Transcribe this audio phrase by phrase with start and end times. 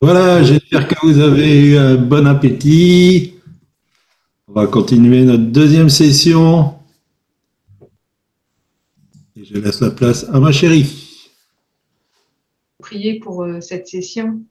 [0.00, 3.34] Voilà, j'espère que vous avez eu un bon appétit.
[4.46, 6.74] On va continuer notre deuxième session.
[9.34, 11.32] Et je laisse la place à ma chérie.
[12.78, 14.42] Prier pour euh, cette session.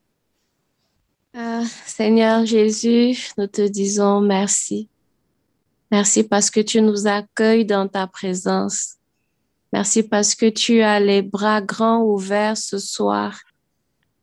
[1.35, 4.89] Ah, Seigneur Jésus, nous te disons merci.
[5.91, 8.95] Merci parce que tu nous accueilles dans ta présence.
[9.71, 13.39] Merci parce que tu as les bras grands ouverts ce soir,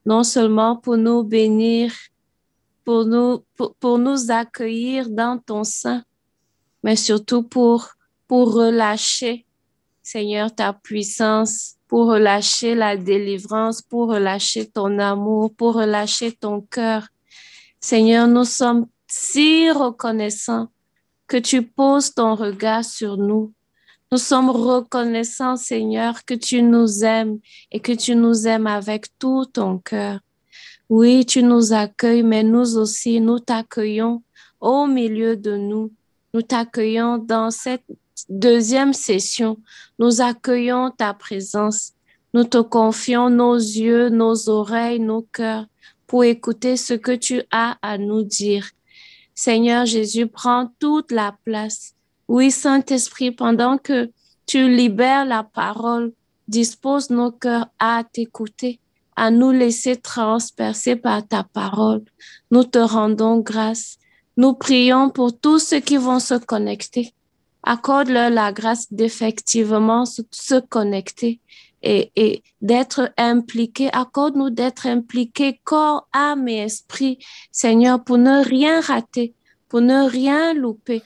[0.05, 1.93] non seulement pour nous bénir,
[2.85, 6.03] pour nous, pour, nous accueillir dans ton sein,
[6.83, 7.89] mais surtout pour,
[8.27, 9.47] pour relâcher,
[10.03, 17.07] Seigneur, ta puissance, pour relâcher la délivrance, pour relâcher ton amour, pour relâcher ton cœur.
[17.81, 20.69] Seigneur, nous sommes si reconnaissants
[21.27, 23.53] que tu poses ton regard sur nous.
[24.13, 27.39] Nous sommes reconnaissants, Seigneur, que tu nous aimes
[27.71, 30.21] et que tu nous aimes avec tout ton cœur.
[30.91, 34.23] Oui, tu nous accueilles, mais nous aussi, nous t'accueillons
[34.61, 35.93] au milieu de nous.
[36.35, 37.87] Nous t'accueillons dans cette
[38.29, 39.57] deuxième session.
[39.99, 41.93] Nous accueillons ta présence.
[42.35, 45.65] Nous te confions nos yeux, nos oreilles, nos cœurs
[46.07, 48.69] pour écouter ce que tu as à nous dire.
[49.35, 51.95] Seigneur Jésus, prends toute la place.
[52.29, 54.11] Oui, Saint-Esprit, pendant que
[54.47, 56.13] tu libères la parole,
[56.49, 58.81] dispose nos cœurs à t'écouter,
[59.17, 62.03] à nous laisser transpercer par ta parole.
[62.51, 63.99] Nous te rendons grâce.
[64.37, 67.15] Nous prions pour tous ceux qui vont se connecter.
[67.63, 71.41] Accorde-leur la grâce d'effectivement se connecter
[71.83, 73.89] et, d'être impliqué.
[73.93, 77.19] Accorde-nous d'être impliqués corps, âme et esprit,
[77.51, 79.35] Seigneur, pour ne rien rater,
[79.69, 81.03] pour ne rien louper.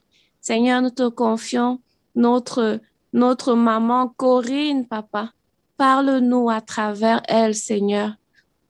[0.48, 1.80] Seigneur, nous te confions
[2.14, 2.78] notre,
[3.12, 5.32] notre maman Corinne, papa.
[5.76, 8.12] Parle-nous à travers elle, Seigneur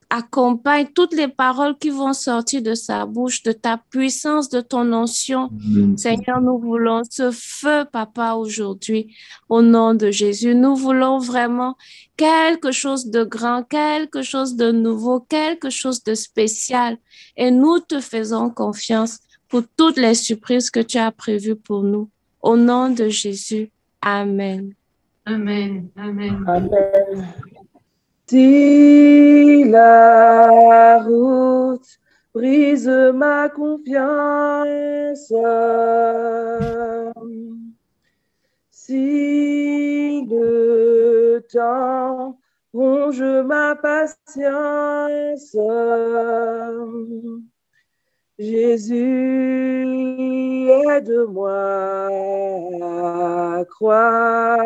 [0.09, 4.93] accompagne toutes les paroles qui vont sortir de sa bouche, de ta puissance, de ton
[4.93, 5.49] onction.
[5.97, 9.13] Seigneur, nous voulons ce feu, papa, aujourd'hui,
[9.49, 10.55] au nom de Jésus.
[10.55, 11.75] Nous voulons vraiment
[12.15, 16.97] quelque chose de grand, quelque chose de nouveau, quelque chose de spécial.
[17.35, 22.09] Et nous te faisons confiance pour toutes les surprises que tu as prévues pour nous.
[22.41, 23.69] Au nom de Jésus.
[24.01, 24.73] Amen.
[25.25, 25.89] Amen.
[25.97, 26.45] Amen.
[26.47, 27.27] Amen.
[28.29, 31.87] Si la route
[32.33, 35.33] brise ma confiance,
[38.69, 42.37] si le temps
[42.73, 45.55] ronge ma patience,
[48.39, 48.95] Jésus,
[50.69, 52.07] aide-moi
[52.83, 54.59] à croire.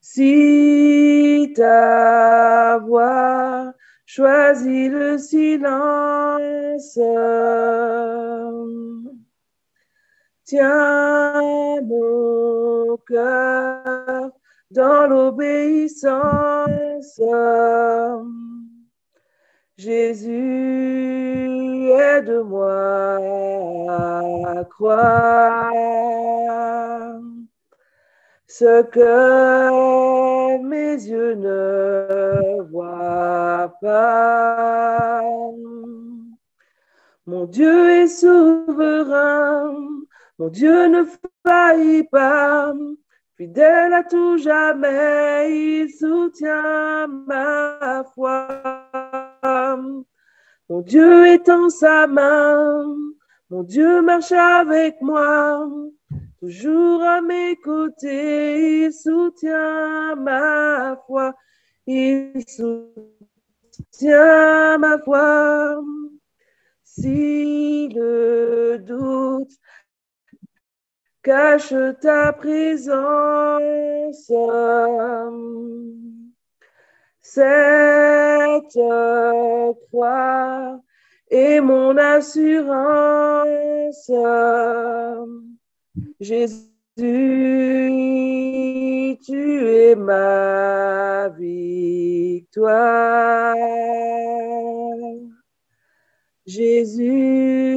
[0.00, 3.72] Si ta voix
[4.04, 6.96] choisit le silence,
[10.44, 14.30] tiens mon cœur
[14.70, 17.20] dans l'obéissance.
[19.78, 20.30] Jésus,
[21.90, 23.18] aide-moi
[24.46, 25.70] à croire
[28.46, 35.20] ce que mes yeux ne voient pas.
[37.26, 39.74] Mon Dieu est souverain,
[40.38, 41.04] mon Dieu ne
[41.46, 42.72] faillit pas,
[43.36, 48.85] fidèle à tout jamais, il soutient ma foi.
[50.68, 52.96] Mon Dieu est en sa main,
[53.50, 55.68] mon Dieu marche avec moi.
[56.40, 61.34] Toujours à mes côtés, il soutient ma foi,
[61.86, 62.32] il
[63.78, 65.80] soutient ma foi.
[66.82, 69.52] Si le doute
[71.22, 74.30] cache ta présence,
[77.36, 78.80] cette
[79.88, 80.80] croix
[81.30, 82.40] est mon assurance.
[86.18, 86.72] Jésus,
[89.26, 92.74] tu es ma victoire.
[96.46, 97.76] Jésus,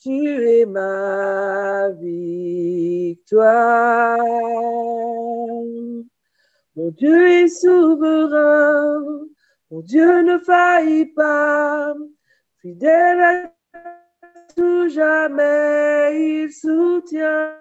[0.00, 3.34] tu es ma victoire.
[6.76, 9.00] Mon Dieu est souverain,
[9.70, 11.94] mon Dieu ne faillit pas,
[12.60, 13.52] fidèle à
[14.56, 17.54] tout jamais, il soutient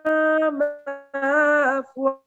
[0.52, 2.26] ma foi.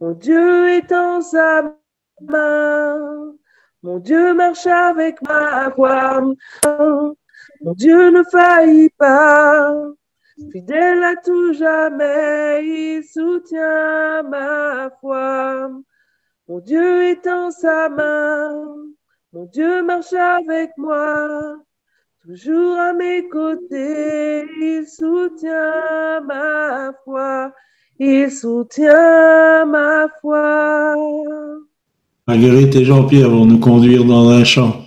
[0.00, 1.74] Mon Dieu étend sa
[2.20, 3.34] main.
[3.82, 6.20] Mon Dieu marche avec ma foi.
[7.60, 9.74] Mon Dieu ne faillit pas.
[10.52, 15.68] Fidèle à tout jamais, il soutient ma foi.
[16.48, 18.54] Mon Dieu étend sa main.
[19.32, 21.56] Mon Dieu marche avec moi.
[22.24, 27.52] Toujours à mes côtés, il soutient ma foi.
[27.98, 30.94] Il soutient ma foi.
[32.28, 34.77] Marguerite et Jean-Pierre vont nous conduire dans un champ.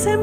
[0.00, 0.16] Oui, c'est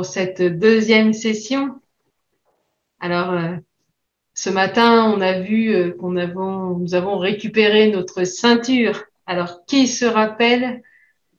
[0.00, 1.78] pour cette deuxième session.
[3.00, 3.56] Alors, euh,
[4.32, 9.02] ce matin, on a vu euh, qu'on avons, nous avons récupéré notre ceinture.
[9.26, 10.80] Alors, qui se rappelle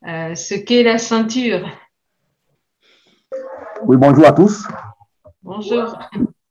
[0.07, 1.67] euh, ce qu'est la ceinture?
[3.83, 4.67] Oui, bonjour à tous.
[5.41, 5.97] Bonjour.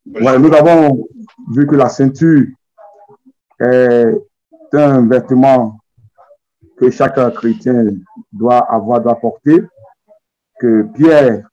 [0.07, 1.07] Ouais, nous avons
[1.53, 2.49] vu que la ceinture
[3.61, 4.17] est
[4.73, 5.79] un vêtement
[6.77, 7.85] que chaque chrétien
[8.33, 9.63] doit avoir, doit porter,
[10.59, 11.50] que Pierre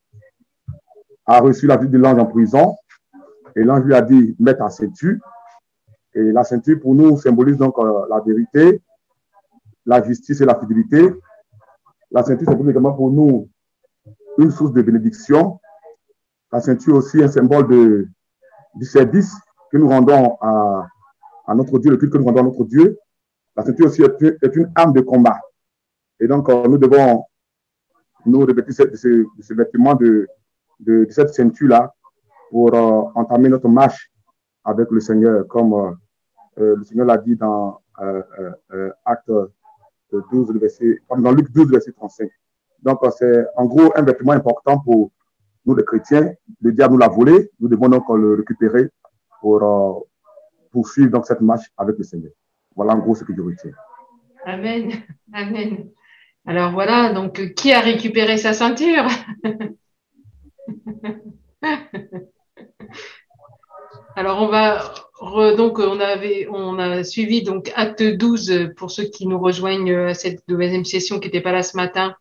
[1.28, 2.76] a reçu la vie de l'ange en prison,
[3.56, 5.18] et l'ange lui a dit, mets ta ceinture.
[6.14, 8.82] Et la ceinture, pour nous, symbolise donc euh, la vérité,
[9.86, 11.14] la justice et la fidélité.
[12.12, 13.50] La ceinture symbolise également pour nous
[14.38, 15.60] une source de bénédiction.
[16.52, 18.08] La ceinture aussi un symbole de,
[18.76, 19.36] du service
[19.72, 20.88] que nous rendons à,
[21.46, 22.98] à notre Dieu, le culte que nous rendons à notre Dieu.
[23.56, 25.40] La ceinture aussi est une, arme de combat.
[26.20, 27.26] Et donc, euh, nous devons
[28.26, 30.28] nous revêtir ce, ce, ce vêtement de,
[30.80, 31.94] de, de cette ceinture-là
[32.52, 34.12] pour euh, entamer notre marche
[34.64, 35.92] avec le Seigneur, comme euh,
[36.60, 38.22] euh, le Seigneur l'a dit dans euh,
[38.74, 39.32] euh, Acte
[40.12, 42.30] 12, le verset, dans Luc 12, verset 35.
[42.84, 45.12] Donc, c'est en gros un vêtement important pour
[45.66, 46.34] nous, les chrétiens.
[46.62, 47.52] Le diable nous l'a volé.
[47.60, 48.90] Nous devons donc le récupérer
[49.42, 50.08] pour
[50.72, 52.32] poursuivre donc cette marche avec le Seigneur.
[52.76, 53.72] Voilà en gros ce que je retiens.
[54.46, 54.92] Amen.
[55.34, 55.90] Amen.
[56.46, 59.06] Alors voilà, donc qui a récupéré sa ceinture?
[64.16, 69.06] Alors on va re- donc on avait on a suivi acte 12 euh, pour ceux
[69.06, 72.16] qui nous rejoignent euh, à cette deuxième session qui n'était pas là ce matin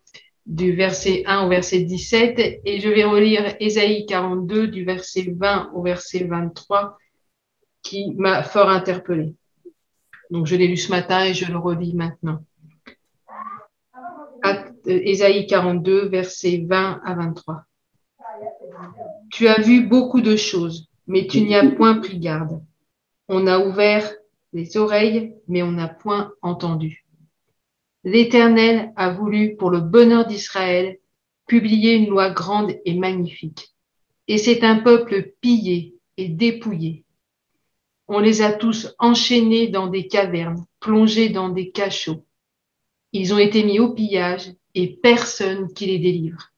[0.44, 5.70] du verset 1 au verset 17 et je vais relire Ésaïe 42 du verset 20
[5.74, 6.98] au verset 23
[7.82, 9.34] qui m'a fort interpellé.
[10.30, 12.44] Donc je l'ai lu ce matin et je le relis maintenant.
[14.44, 14.52] Euh,
[14.86, 17.64] Ésaïe 42 verset 20 à 23.
[19.30, 22.62] Tu as vu beaucoup de choses, mais tu n'y as point pris garde.
[23.28, 24.12] On a ouvert
[24.52, 27.04] les oreilles, mais on n'a point entendu.
[28.04, 30.98] L'Éternel a voulu, pour le bonheur d'Israël,
[31.46, 33.74] publier une loi grande et magnifique.
[34.28, 37.04] Et c'est un peuple pillé et dépouillé.
[38.08, 42.24] On les a tous enchaînés dans des cavernes, plongés dans des cachots.
[43.12, 46.52] Ils ont été mis au pillage et personne qui les délivre.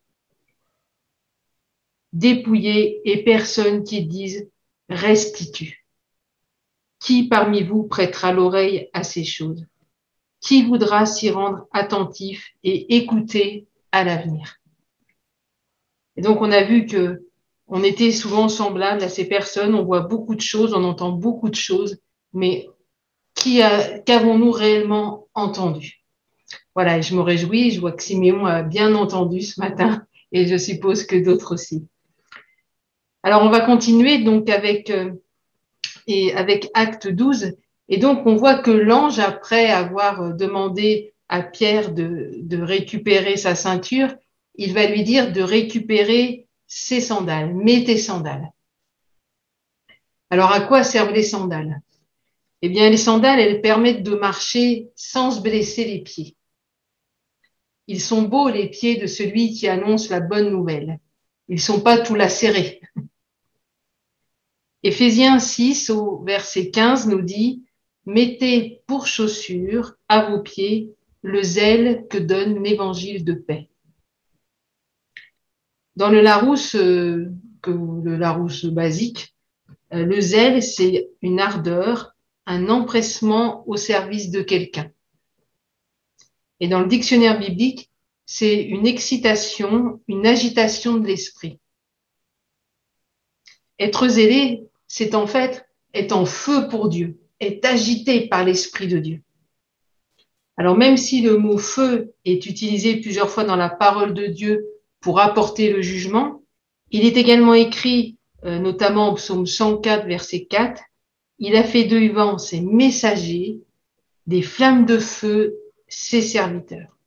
[2.13, 4.49] Dépouillés et personne qui dise
[4.89, 5.87] restitue.
[7.01, 9.67] Qui parmi vous prêtera l'oreille à ces choses?
[10.41, 14.57] Qui voudra s'y rendre attentif et écouter à l'avenir?
[16.17, 17.25] Et donc on a vu que
[17.69, 21.51] on était souvent semblable à ces personnes, on voit beaucoup de choses, on entend beaucoup
[21.51, 21.99] de choses,
[22.33, 22.67] mais
[23.35, 26.03] qu'avons-nous réellement entendu?
[26.75, 30.57] Voilà, je me réjouis, je vois que Siméon a bien entendu ce matin, et je
[30.57, 31.87] suppose que d'autres aussi.
[33.23, 35.13] Alors on va continuer donc avec, euh,
[36.07, 37.57] et avec Acte 12,
[37.89, 43.55] et donc on voit que l'ange, après avoir demandé à Pierre de, de récupérer sa
[43.55, 44.15] ceinture,
[44.55, 47.55] il va lui dire de récupérer ses sandales.
[47.55, 48.53] Mets tes sandales.
[50.31, 51.81] Alors, à quoi servent les sandales?
[52.61, 56.37] Eh bien, les sandales, elles permettent de marcher sans se blesser les pieds.
[57.87, 60.99] Ils sont beaux, les pieds de celui qui annonce la bonne nouvelle.
[61.49, 62.81] Ils sont pas tout lacérés.
[64.83, 67.65] Éphésiens 6 au verset 15 nous dit,
[68.07, 73.69] Mettez pour chaussure à vos pieds le zèle que donne l'évangile de paix.
[75.97, 77.31] Dans le Larousse, euh,
[77.61, 79.35] que, le Larousse basique,
[79.93, 82.15] euh, le zèle, c'est une ardeur,
[82.47, 84.91] un empressement au service de quelqu'un.
[86.61, 87.91] Et dans le dictionnaire biblique,
[88.27, 91.59] c'est une excitation, une agitation de l'esprit.
[93.79, 98.99] Être zélé, c'est en fait être en feu pour Dieu, être agité par l'esprit de
[98.99, 99.23] Dieu.
[100.57, 104.67] Alors même si le mot feu est utilisé plusieurs fois dans la parole de Dieu
[105.01, 106.43] pour apporter le jugement.
[106.91, 110.83] Il est également écrit, euh, notamment au psaume 104, verset 4,
[111.39, 113.61] Il a fait de vent ses messagers,
[114.27, 116.99] des flammes de feu ses serviteurs.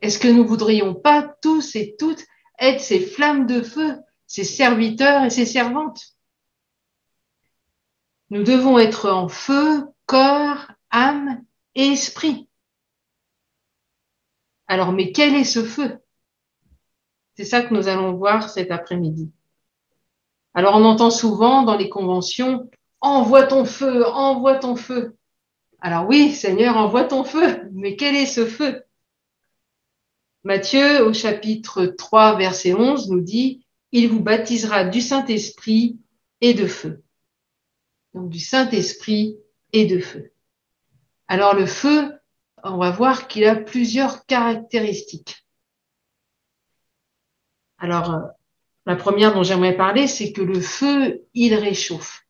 [0.00, 2.24] Est-ce que nous voudrions pas tous et toutes
[2.58, 3.94] être ces flammes de feu,
[4.26, 6.13] ces serviteurs et ces servantes?
[8.30, 12.48] Nous devons être en feu, corps, âme et esprit.
[14.66, 15.98] Alors, mais quel est ce feu?
[17.36, 19.30] C'est ça que nous allons voir cet après-midi.
[20.54, 25.16] Alors on entend souvent dans les conventions, envoie ton feu, envoie ton feu.
[25.80, 28.84] Alors oui, Seigneur, envoie ton feu, mais quel est ce feu?
[30.44, 35.98] Matthieu au chapitre 3, verset 11 nous dit, il vous baptisera du Saint-Esprit
[36.40, 37.03] et de feu.
[38.14, 39.38] Donc du Saint-Esprit
[39.72, 40.32] et de feu.
[41.28, 42.12] Alors le feu,
[42.62, 45.44] on va voir qu'il a plusieurs caractéristiques.
[47.78, 48.20] Alors, euh,
[48.86, 52.26] la première dont j'aimerais parler, c'est que le feu, il réchauffe.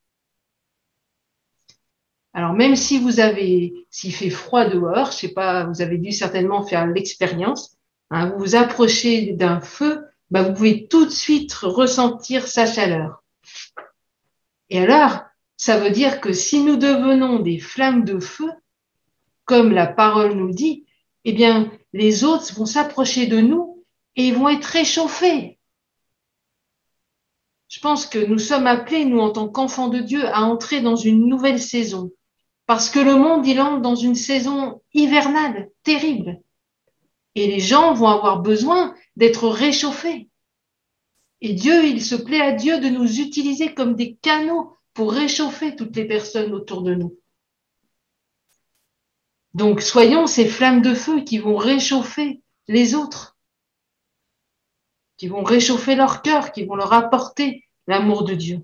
[2.33, 6.11] Alors, même si vous avez, s'il fait froid dehors, je sais pas, vous avez dû
[6.11, 7.77] certainement faire l'expérience,
[8.11, 13.23] hein, vous vous approchez d'un feu, bah, vous pouvez tout de suite ressentir sa chaleur.
[14.71, 15.23] Et alors,
[15.57, 18.51] ça veut dire que si nous devenons des flammes de feu,
[19.45, 20.85] comme la parole nous dit,
[21.25, 23.85] eh bien, les autres vont s'approcher de nous
[24.17, 25.59] et ils vont être réchauffés.
[27.69, 30.97] Je pense que nous sommes appelés, nous, en tant qu'enfants de Dieu, à entrer dans
[30.97, 32.13] une nouvelle saison.
[32.67, 36.41] Parce que le monde, il entre dans une saison hivernale, terrible.
[37.35, 40.29] Et les gens vont avoir besoin d'être réchauffés.
[41.41, 45.77] Et Dieu, il se plaît à Dieu de nous utiliser comme des canaux pour réchauffer
[45.77, 47.19] toutes les personnes autour de nous.
[49.53, 53.35] Donc, soyons ces flammes de feu qui vont réchauffer les autres
[55.17, 58.61] qui vont réchauffer leur cœur, qui vont leur apporter l'amour de Dieu.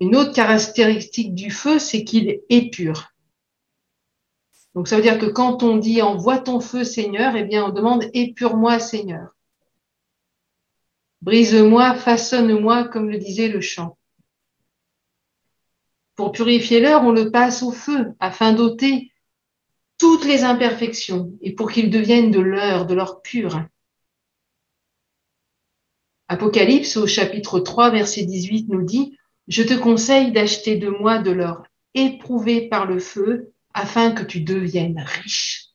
[0.00, 3.12] Une autre caractéristique du feu, c'est qu'il est pur.
[4.74, 7.68] Donc ça veut dire que quand on dit envoie ton feu Seigneur, eh bien on
[7.68, 9.36] demande épure-moi Seigneur.
[11.22, 13.96] Brise-moi, façonne-moi comme le disait le chant.
[16.16, 19.12] Pour purifier l'heure, on le passe au feu afin d'ôter
[19.98, 23.62] toutes les imperfections et pour qu'ils deviennent de l'heure, de l'or pur.
[26.26, 31.30] Apocalypse au chapitre 3, verset 18 nous dit, Je te conseille d'acheter de moi de
[31.30, 31.62] l'or
[31.94, 35.68] éprouvé par le feu afin que tu deviennes riche.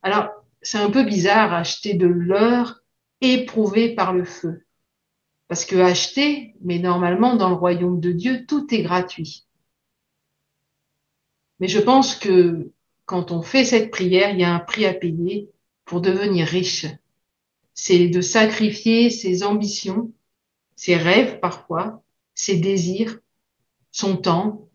[0.00, 0.30] Alors,
[0.62, 2.81] c'est un peu bizarre acheter de l'or
[3.22, 4.64] éprouvé par le feu.
[5.48, 9.46] Parce que acheter, mais normalement, dans le royaume de Dieu, tout est gratuit.
[11.60, 12.72] Mais je pense que
[13.06, 15.50] quand on fait cette prière, il y a un prix à payer
[15.84, 16.86] pour devenir riche.
[17.74, 20.12] C'est de sacrifier ses ambitions,
[20.76, 22.02] ses rêves parfois,
[22.34, 23.18] ses désirs,
[23.90, 24.68] son temps.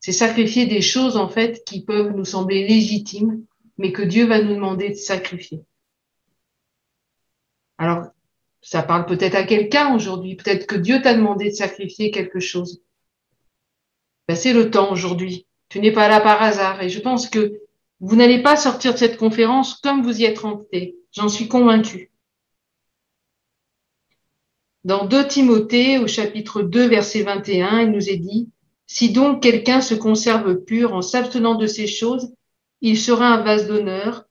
[0.00, 3.44] C'est sacrifier des choses en fait qui peuvent nous sembler légitimes,
[3.78, 5.62] mais que Dieu va nous demander de sacrifier.
[7.84, 8.06] Alors,
[8.62, 10.36] ça parle peut-être à quelqu'un aujourd'hui.
[10.36, 12.80] Peut-être que Dieu t'a demandé de sacrifier quelque chose.
[14.26, 15.46] Ben, c'est le temps aujourd'hui.
[15.68, 16.82] Tu n'es pas là par hasard.
[16.82, 17.60] Et je pense que
[18.00, 20.94] vous n'allez pas sortir de cette conférence comme vous y êtes rentré.
[21.12, 22.10] J'en suis convaincue.
[24.84, 28.48] Dans 2 Timothée, au chapitre 2, verset 21, il nous est dit,
[28.86, 32.32] Si donc quelqu'un se conserve pur en s'abstenant de ces choses,
[32.80, 34.23] il sera un vase d'honneur,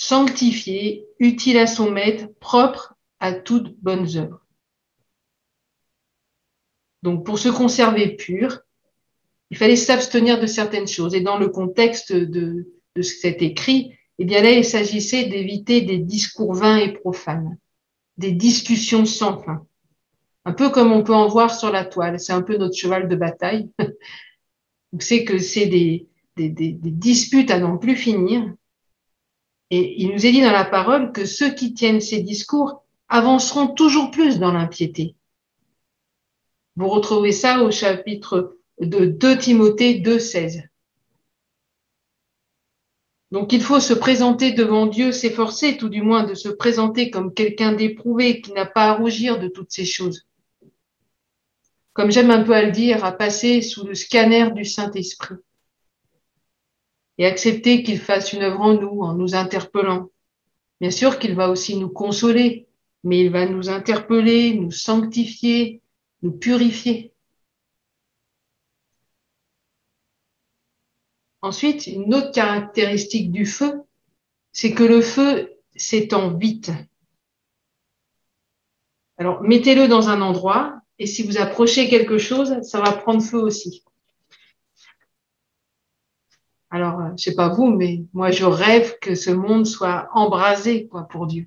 [0.00, 4.40] sanctifié, utile à son maître, propre à toutes bonnes œuvres.
[7.02, 8.60] Donc pour se conserver pur,
[9.50, 11.14] il fallait s'abstenir de certaines choses.
[11.14, 15.98] Et dans le contexte de, de cet écrit, eh bien là, il s'agissait d'éviter des
[15.98, 17.58] discours vains et profanes,
[18.16, 19.66] des discussions sans fin.
[20.46, 22.18] Un peu comme on peut en voir sur la toile.
[22.18, 23.68] C'est un peu notre cheval de bataille.
[24.98, 28.50] C'est que c'est des, des, disputes à n'en plus finir.
[29.70, 33.68] Et il nous est dit dans la parole que ceux qui tiennent ces discours avanceront
[33.68, 35.14] toujours plus dans l'impiété.
[36.76, 40.64] Vous retrouvez ça au chapitre de 2 Timothée 2,16.
[43.30, 47.32] Donc il faut se présenter devant Dieu, s'efforcer tout du moins de se présenter comme
[47.32, 50.26] quelqu'un d'éprouvé qui n'a pas à rougir de toutes ces choses.
[51.92, 55.36] Comme j'aime un peu à le dire, à passer sous le scanner du Saint-Esprit
[57.20, 60.08] et accepter qu'il fasse une œuvre en nous, en nous interpellant.
[60.80, 62.66] Bien sûr qu'il va aussi nous consoler,
[63.04, 65.82] mais il va nous interpeller, nous sanctifier,
[66.22, 67.12] nous purifier.
[71.42, 73.82] Ensuite, une autre caractéristique du feu,
[74.52, 76.70] c'est que le feu s'étend vite.
[79.18, 83.38] Alors, mettez-le dans un endroit et si vous approchez quelque chose, ça va prendre feu
[83.38, 83.84] aussi.
[86.70, 91.08] Alors, je sais pas vous, mais moi, je rêve que ce monde soit embrasé, quoi,
[91.08, 91.46] pour Dieu.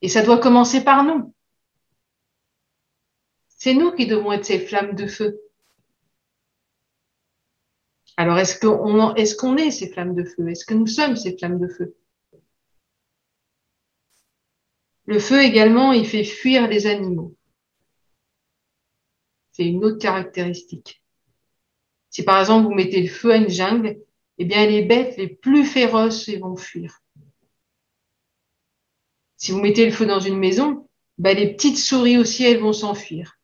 [0.00, 1.34] Et ça doit commencer par nous.
[3.48, 5.40] C'est nous qui devons être ces flammes de feu.
[8.16, 10.48] Alors, est-ce qu'on est, est ces flammes de feu?
[10.48, 11.94] Est-ce que nous sommes ces flammes de feu?
[15.04, 17.34] Le feu également, il fait fuir les animaux.
[19.52, 21.02] C'est une autre caractéristique.
[22.18, 23.96] Si par exemple vous mettez le feu à une jungle,
[24.38, 27.00] eh bien les bêtes les plus féroces vont fuir.
[29.36, 32.72] Si vous mettez le feu dans une maison, ben, les petites souris aussi, elles vont
[32.72, 33.38] s'enfuir.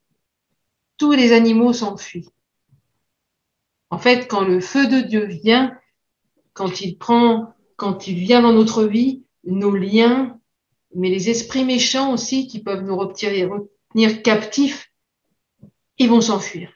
[0.96, 2.28] Tous les animaux s'enfuient.
[3.90, 5.78] En fait, quand le feu de Dieu vient,
[6.52, 10.40] quand il prend, quand il vient dans notre vie, nos liens,
[10.96, 14.90] mais les esprits méchants aussi qui peuvent nous retenir captifs,
[15.98, 16.73] ils vont s'enfuir.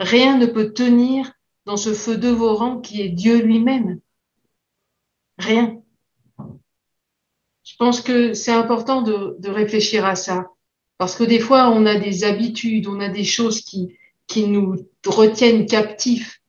[0.00, 1.30] Rien ne peut tenir
[1.66, 4.00] dans ce feu dévorant qui est Dieu lui-même.
[5.36, 5.82] Rien.
[7.64, 10.48] Je pense que c'est important de, réfléchir à ça.
[10.96, 13.94] Parce que des fois, on a des habitudes, on a des choses qui,
[14.26, 16.40] qui nous retiennent captifs.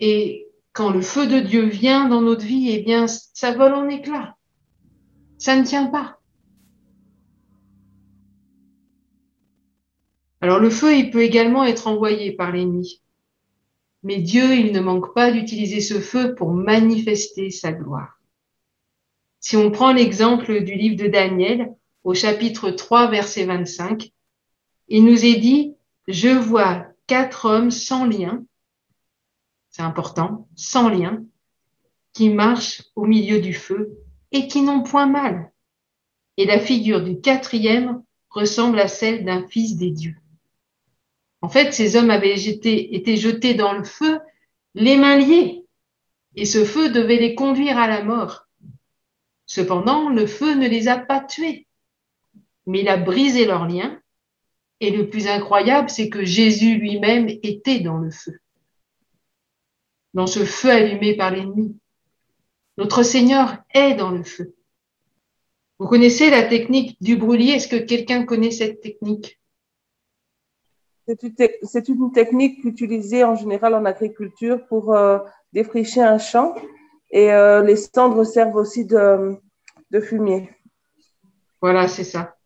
[0.00, 3.88] Et quand le feu de Dieu vient dans notre vie, eh bien, ça vole en
[3.88, 4.36] éclats.
[5.38, 6.18] Ça ne tient pas.
[10.42, 13.00] Alors le feu, il peut également être envoyé par l'ennemi.
[14.02, 18.18] Mais Dieu, il ne manque pas d'utiliser ce feu pour manifester sa gloire.
[19.38, 24.10] Si on prend l'exemple du livre de Daniel, au chapitre 3, verset 25,
[24.88, 25.76] il nous est dit,
[26.08, 28.44] je vois quatre hommes sans lien,
[29.70, 31.22] c'est important, sans lien,
[32.12, 33.96] qui marchent au milieu du feu
[34.32, 35.52] et qui n'ont point mal.
[36.36, 40.16] Et la figure du quatrième ressemble à celle d'un fils des dieux.
[41.42, 44.20] En fait, ces hommes avaient été jetés dans le feu,
[44.74, 45.64] les mains liées,
[46.36, 48.46] et ce feu devait les conduire à la mort.
[49.44, 51.66] Cependant, le feu ne les a pas tués,
[52.66, 54.00] mais il a brisé leurs liens
[54.80, 58.40] et le plus incroyable, c'est que Jésus lui-même était dans le feu,
[60.14, 61.76] dans ce feu allumé par l'ennemi.
[62.78, 64.54] Notre Seigneur est dans le feu.
[65.78, 67.52] Vous connaissez la technique du brûlier?
[67.52, 69.38] Est-ce que quelqu'un connaît cette technique?
[71.06, 75.18] C'est une, technique utilisée en général en agriculture pour euh,
[75.52, 76.54] défricher un champ
[77.10, 79.36] et euh, les cendres servent aussi de,
[80.00, 80.50] fumier.
[81.60, 82.36] Voilà, c'est ça.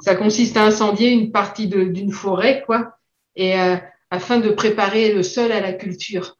[0.00, 2.96] Ça consiste à incendier une partie d'une forêt, quoi,
[3.36, 3.76] et euh,
[4.10, 6.38] afin de préparer le sol à la culture.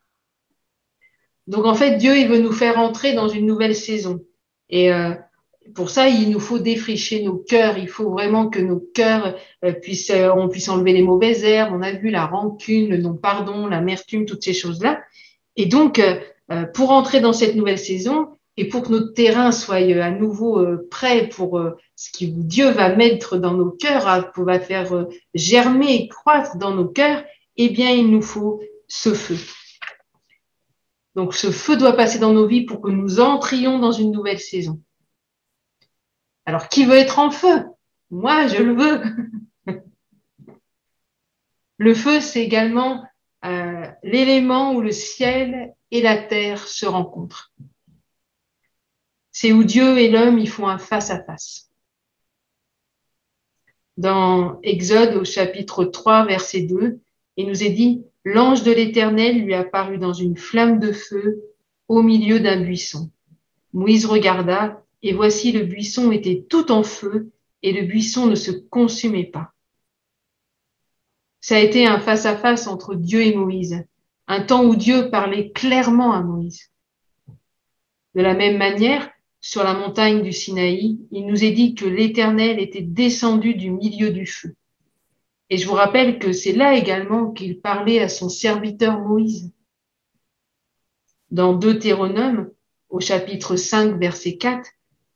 [1.47, 4.21] Donc en fait, Dieu, il veut nous faire entrer dans une nouvelle saison.
[4.71, 4.91] Et
[5.75, 7.79] pour ça, il nous faut défricher nos cœurs.
[7.79, 11.73] Il faut vraiment que nos cœurs euh, puissent, euh, on puisse enlever les mauvaises herbes.
[11.75, 15.01] On a vu la rancune, le non-pardon, l'amertume, toutes ces choses-là.
[15.57, 19.77] Et donc, euh, pour entrer dans cette nouvelle saison et pour que notre terrain soit
[19.77, 21.61] à nouveau prêt pour
[21.95, 26.57] ce que Dieu va mettre dans nos cœurs, à- pour va faire germer et croître
[26.57, 27.23] dans nos cœurs,
[27.57, 29.37] eh bien, il nous faut ce feu.
[31.15, 34.39] Donc, ce feu doit passer dans nos vies pour que nous entrions dans une nouvelle
[34.41, 34.81] saison.
[36.49, 37.67] Alors, qui veut être en feu?
[38.11, 39.03] Moi, je le veux.
[41.77, 43.05] Le feu, c'est également
[43.45, 47.53] euh, l'élément où le ciel et la terre se rencontrent.
[49.31, 51.71] C'est où Dieu et l'homme ils font un face à face.
[53.99, 56.99] Dans Exode au chapitre 3 verset 2,
[57.37, 61.43] il nous est dit l'ange de l'Éternel lui apparut dans une flamme de feu
[61.89, 63.11] au milieu d'un buisson.
[63.75, 67.31] Moïse regarda et voici le buisson était tout en feu
[67.63, 69.53] et le buisson ne se consumait pas.
[71.41, 73.85] Ça a été un face-à-face entre Dieu et Moïse,
[74.27, 76.71] un temps où Dieu parlait clairement à Moïse.
[78.15, 79.09] De la même manière,
[79.41, 84.11] sur la montagne du Sinaï, il nous est dit que l'Éternel était descendu du milieu
[84.11, 84.57] du feu.
[85.51, 89.53] Et je vous rappelle que c'est là également qu'il parlait à son serviteur Moïse.
[91.31, 92.51] Dans Deutéronome,
[92.91, 94.69] au chapitre 5, verset 4,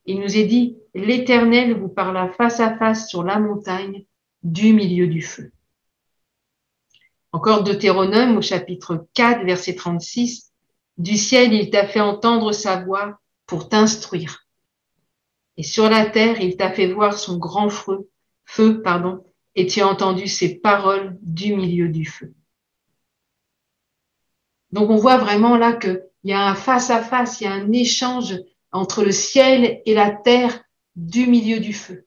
[0.07, 4.05] il nous est dit, l'Éternel vous parla face à face sur la montagne
[4.43, 5.53] du milieu du feu.
[7.31, 10.53] Encore Deutéronome au chapitre 4, verset 36,
[10.99, 14.47] du ciel il t'a fait entendre sa voix pour t'instruire.
[15.57, 18.11] Et sur la terre il t'a fait voir son grand feu,
[18.45, 22.35] feu, pardon, et tu as entendu ses paroles du milieu du feu.
[24.73, 27.53] Donc on voit vraiment là qu'il y a un face à face, il y a
[27.53, 28.35] un échange
[28.73, 30.65] entre le ciel et la terre
[30.97, 32.07] du milieu du feu.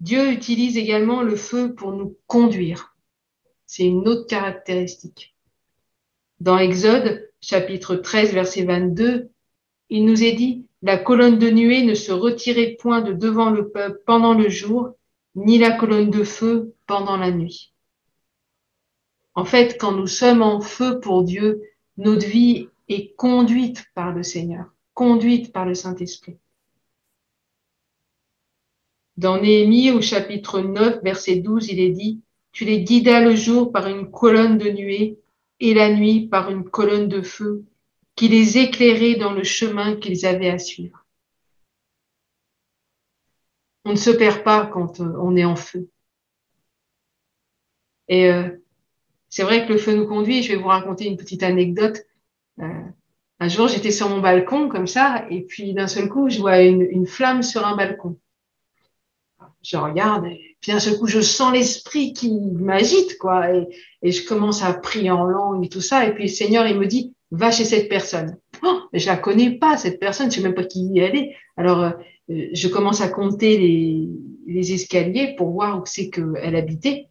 [0.00, 2.94] Dieu utilise également le feu pour nous conduire.
[3.66, 5.34] C'est une autre caractéristique.
[6.38, 9.30] Dans Exode, chapitre 13, verset 22,
[9.88, 13.70] il nous est dit, la colonne de nuée ne se retirait point de devant le
[13.70, 14.90] peuple pendant le jour,
[15.34, 17.72] ni la colonne de feu pendant la nuit.
[19.34, 21.62] En fait, quand nous sommes en feu pour Dieu,
[21.96, 26.36] notre vie est conduite par le Seigneur, conduite par le Saint-Esprit.
[29.16, 32.20] Dans Néhémie, au chapitre 9, verset 12, il est dit,
[32.52, 35.18] Tu les guidas le jour par une colonne de nuée
[35.60, 37.64] et la nuit par une colonne de feu
[38.14, 41.06] qui les éclairait dans le chemin qu'ils avaient à suivre.
[43.84, 45.88] On ne se perd pas quand on est en feu.
[48.08, 48.50] Et euh,
[49.36, 50.42] c'est vrai que le feu nous conduit.
[50.42, 52.06] Je vais vous raconter une petite anecdote.
[52.58, 52.64] Euh,
[53.38, 56.62] un jour, j'étais sur mon balcon comme ça, et puis d'un seul coup, je vois
[56.62, 58.18] une, flamme sur un balcon
[59.62, 63.66] je regarde et puis d'un seul coup je sens l'esprit qui m'agite quoi et,
[64.10, 66.86] je commence à prier en langue et tout ça et puis le Seigneur il me
[66.86, 70.54] dit va chez cette personne oh, je la connais pas cette personne je sais même
[70.54, 71.90] pas qui elle est alors euh,
[72.28, 74.08] je commence à compter les,
[74.46, 77.08] les escaliers pour voir où c'est qu'elle habitait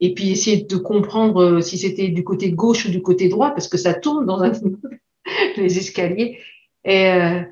[0.00, 3.68] et puis essayer de comprendre si c'était du côté gauche ou du côté droit parce
[3.68, 4.52] que ça tourne dans un
[5.56, 6.38] les escaliers
[6.84, 7.42] et euh,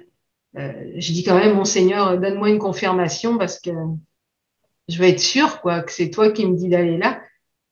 [0.56, 3.70] euh, je dis quand même, mon Seigneur, donne-moi une confirmation parce que
[4.88, 7.20] je veux être sûr quoi, que c'est toi qui me dis d'aller là.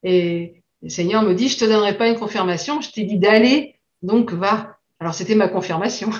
[0.02, 3.76] Et le Seigneur me dit, je te donnerai pas une confirmation, je t'ai dit d'aller,
[4.02, 4.78] donc va.
[5.00, 6.10] Alors c'était ma confirmation.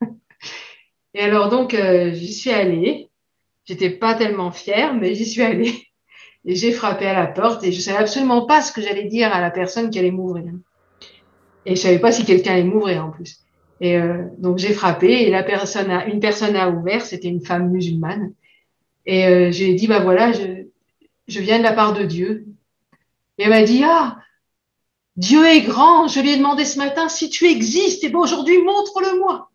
[1.14, 3.10] Et alors donc, euh, j'y suis allée.
[3.64, 5.74] J'étais pas tellement fière, mais j'y suis allée.
[6.44, 9.32] Et j'ai frappé à la porte et je savais absolument pas ce que j'allais dire
[9.32, 10.52] à la personne qui allait m'ouvrir.
[11.66, 13.38] Et je savais pas si quelqu'un allait m'ouvrir en plus.
[13.80, 17.44] Et euh, donc j'ai frappé et la personne a, une personne a ouvert, c'était une
[17.44, 18.32] femme musulmane.
[19.06, 20.66] Et euh, j'ai dit bah voilà, je,
[21.28, 22.46] je viens de la part de Dieu.
[23.38, 24.18] Et elle m'a dit ah
[25.16, 26.08] Dieu est grand.
[26.08, 28.02] Je lui ai demandé ce matin si tu existes.
[28.04, 29.50] Et bon aujourd'hui montre-le-moi.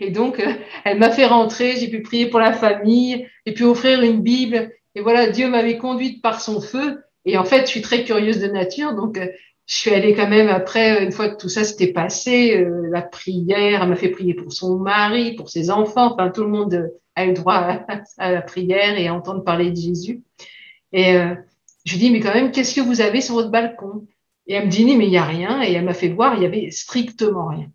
[0.00, 0.52] Et donc euh,
[0.84, 1.76] elle m'a fait rentrer.
[1.76, 3.26] J'ai pu prier pour la famille.
[3.46, 4.72] J'ai pu offrir une Bible.
[4.96, 7.04] Et voilà Dieu m'avait conduite par son feu.
[7.24, 9.20] Et en fait je suis très curieuse de nature donc
[9.66, 13.02] je suis allée quand même après, une fois que tout ça s'était passé, euh, la
[13.02, 16.92] prière, elle m'a fait prier pour son mari, pour ses enfants, enfin tout le monde
[17.16, 17.54] a eu droit
[18.18, 20.22] à, la prière et à entendre parler de Jésus.
[20.92, 21.34] Et euh,
[21.84, 24.06] je lui dis, mais quand même, qu'est-ce que vous avez sur votre balcon?
[24.46, 25.60] Et elle me dit, mais il n'y a rien.
[25.62, 27.66] Et elle m'a fait voir, il y avait strictement rien.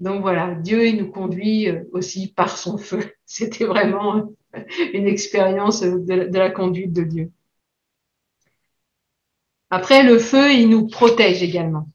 [0.00, 3.00] Donc voilà, Dieu il nous conduit euh, aussi par son feu.
[3.26, 4.30] C'était vraiment
[4.92, 7.32] une expérience de, la conduite de Dieu.
[9.70, 11.88] Après, le feu, il nous protège également.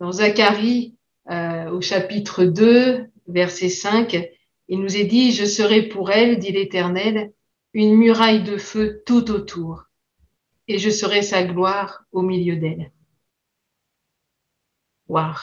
[0.00, 0.96] Dans Zacharie,
[1.30, 4.28] euh, au chapitre 2, verset 5,
[4.68, 7.32] il nous est dit, je serai pour elle, dit l'Éternel,
[7.72, 9.84] une muraille de feu tout autour,
[10.66, 12.90] et je serai sa gloire au milieu d'elle.
[15.08, 15.34] Waouh.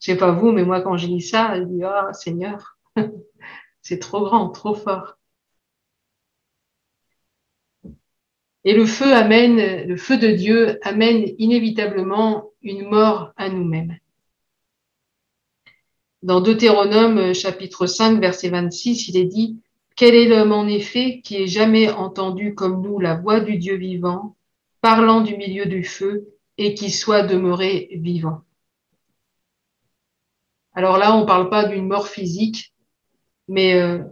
[0.00, 2.78] Je sais pas vous, mais moi, quand je lis ça, je dis, ah, Seigneur,
[3.86, 5.16] c'est trop grand, trop fort.
[8.64, 13.96] Et le feu amène, le feu de Dieu amène inévitablement une mort à nous-mêmes.
[16.24, 19.60] Dans Deutéronome chapitre 5 verset 26, il est dit,
[19.94, 23.76] Quel est l'homme en effet qui ait jamais entendu comme nous la voix du Dieu
[23.76, 24.34] vivant,
[24.80, 28.40] parlant du milieu du feu, et qui soit demeuré vivant?
[30.74, 32.72] Alors là, on ne parle pas d'une mort physique,
[33.48, 34.02] mais euh,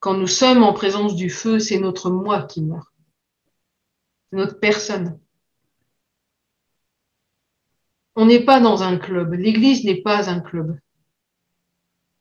[0.00, 2.92] quand nous sommes en présence du feu, c'est notre moi qui meurt
[4.32, 5.18] notre personne.
[8.16, 9.34] On n'est pas dans un club.
[9.34, 10.78] L'Église n'est pas un club.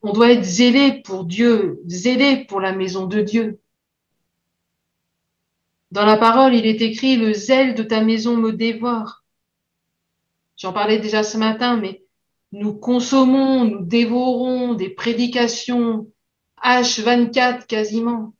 [0.01, 3.59] On doit être zélé pour Dieu, zélé pour la maison de Dieu.
[5.91, 9.23] Dans la parole, il est écrit, le zèle de ta maison me dévore.
[10.57, 12.03] J'en parlais déjà ce matin, mais
[12.53, 16.07] nous consommons, nous dévorons des prédications
[16.63, 18.33] H24 quasiment.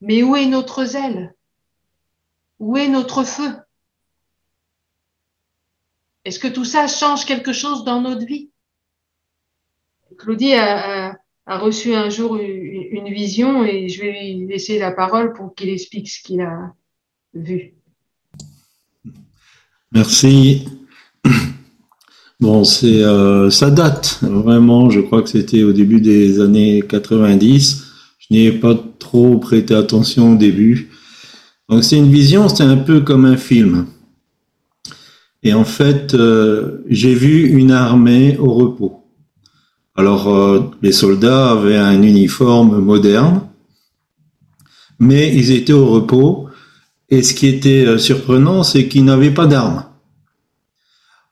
[0.00, 1.34] Mais où est notre zèle?
[2.58, 3.56] Où est notre feu?
[6.24, 8.50] Est-ce que tout ça change quelque chose dans notre vie?
[10.18, 11.16] Claudie a,
[11.46, 16.10] reçu un jour une, vision et je vais lui laisser la parole pour qu'il explique
[16.10, 16.74] ce qu'il a
[17.32, 17.74] vu.
[19.92, 20.68] Merci.
[22.40, 24.90] Bon, c'est euh, ça date vraiment.
[24.90, 27.84] Je crois que c'était au début des années 90.
[28.18, 30.90] Je n'y ai pas trop prêté attention au début.
[31.68, 33.86] Donc c'est une vision, c'est un peu comme un film.
[35.42, 39.04] Et en fait, euh, j'ai vu une armée au repos.
[39.96, 43.42] Alors euh, les soldats avaient un uniforme moderne,
[44.98, 46.48] mais ils étaient au repos.
[47.08, 49.84] Et ce qui était euh, surprenant, c'est qu'ils n'avaient pas d'armes.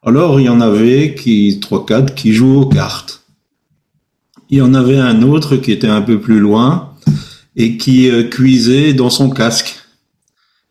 [0.07, 3.25] Alors il y en avait qui trois quatre qui jouaient aux cartes.
[4.49, 6.93] Il y en avait un autre qui était un peu plus loin
[7.57, 9.75] et qui cuisait dans son casque.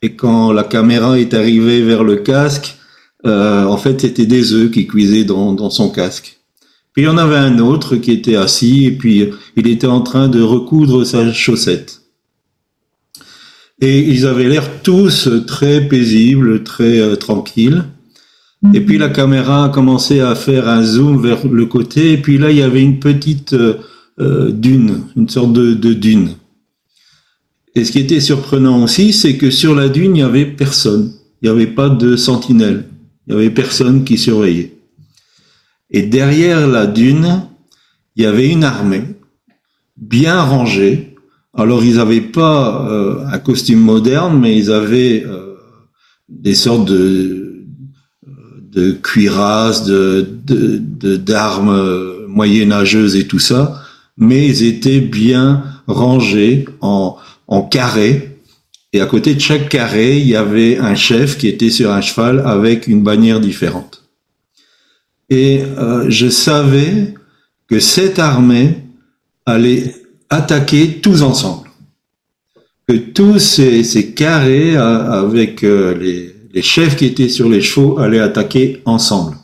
[0.01, 2.77] Et quand la caméra est arrivée vers le casque,
[3.25, 6.39] euh, en fait, c'était des œufs qui cuisaient dans, son casque.
[6.93, 9.99] Puis il y en avait un autre qui était assis et puis il était en
[9.99, 12.03] train de recoudre sa chaussette.
[13.81, 17.83] Et ils avaient l'air tous très paisibles, très euh, tranquilles.
[18.73, 22.13] Et puis la caméra a commencé à faire un zoom vers le côté.
[22.13, 26.35] Et puis là, il y avait une petite euh, dune, une sorte de dune.
[27.75, 31.11] Et ce qui était surprenant aussi, c'est que sur la dune, il n'y avait personne.
[31.41, 32.85] Il n'y avait pas de sentinelle.
[33.27, 34.73] Il n'y avait personne qui surveillait.
[35.91, 37.43] Et derrière la dune,
[38.15, 39.03] il y avait une armée,
[39.97, 41.15] bien rangée.
[41.53, 45.55] Alors, ils n'avaient pas euh, un costume moderne, mais ils avaient euh,
[46.29, 47.44] des sortes de,
[48.75, 50.27] de cuirasses, de,
[51.17, 53.81] d'armes moyenâgeuses et tout ça,
[54.17, 58.37] mais ils étaient bien rangés en, en carré.
[58.93, 62.01] Et à côté de chaque carré, il y avait un chef qui était sur un
[62.01, 64.05] cheval avec une bannière différente.
[65.29, 67.13] Et euh, je savais
[67.67, 68.83] que cette armée
[69.45, 69.93] allait
[70.29, 71.69] attaquer tous ensemble.
[72.87, 77.99] Que tous ces, carrés euh, avec euh, les, les, chefs qui étaient sur les chevaux
[77.99, 79.35] allaient attaquer ensemble.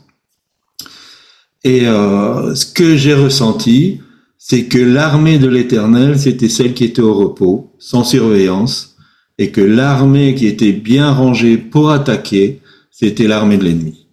[1.63, 4.01] Et ce que j'ai ressenti,
[4.39, 8.97] c'est que l'armée de l'Éternel, c'était celle qui était au repos, sans surveillance,
[9.37, 14.07] et que l'armée qui était bien rangée pour attaquer, c'était l'armée de l'ennemi.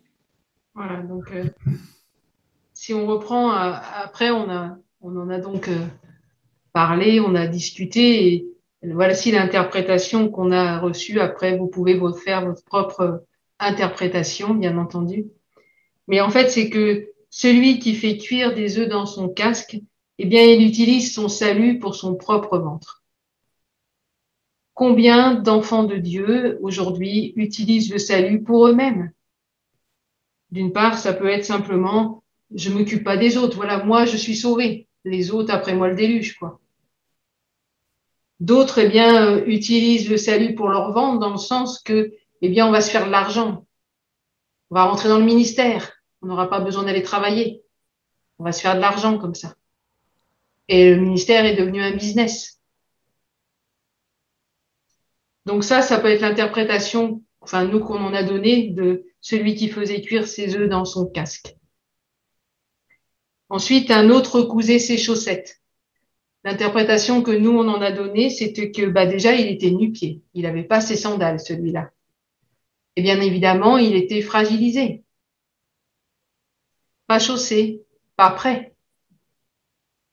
[0.74, 1.44] Voilà, donc euh,
[2.72, 5.84] si on reprend, euh, après on, a, on en a donc euh,
[6.72, 8.46] parlé, on a discuté,
[8.83, 11.21] voici l'interprétation qu'on a reçue.
[11.21, 13.25] Après, vous pouvez vous faire votre propre
[13.59, 15.27] interprétation, bien entendu.
[16.07, 19.79] Mais en fait, c'est que celui qui fait cuire des œufs dans son casque,
[20.19, 23.03] eh bien, il utilise son salut pour son propre ventre.
[24.75, 29.12] Combien d'enfants de Dieu aujourd'hui utilisent le salut pour eux-mêmes?
[30.51, 32.23] D'une part, ça peut être simplement
[32.55, 33.57] je m'occupe pas des autres.
[33.57, 34.88] Voilà, moi je suis sauvé.
[35.05, 36.61] Les autres après moi le déluge, quoi.
[38.40, 42.48] D'autres, eh bien, euh, utilisent le salut pour leur ventre dans le sens que, eh
[42.48, 43.66] bien, on va se faire de l'argent.
[44.70, 45.92] On va rentrer dans le ministère.
[46.22, 47.62] On n'aura pas besoin d'aller travailler.
[48.38, 49.55] On va se faire de l'argent comme ça.
[50.68, 52.61] Et le ministère est devenu un business.
[55.46, 59.68] Donc ça, ça peut être l'interprétation, enfin nous qu'on en a donné, de celui qui
[59.68, 61.57] faisait cuire ses œufs dans son casque.
[63.48, 65.62] Ensuite, un autre cousait ses chaussettes.
[66.48, 70.22] L'interprétation que nous, on en a donnée, c'était que bah, déjà, il était nu-pied.
[70.32, 71.90] Il n'avait pas ses sandales, celui-là.
[72.96, 75.04] Et bien évidemment, il était fragilisé.
[77.06, 77.82] Pas chaussé,
[78.16, 78.74] pas prêt.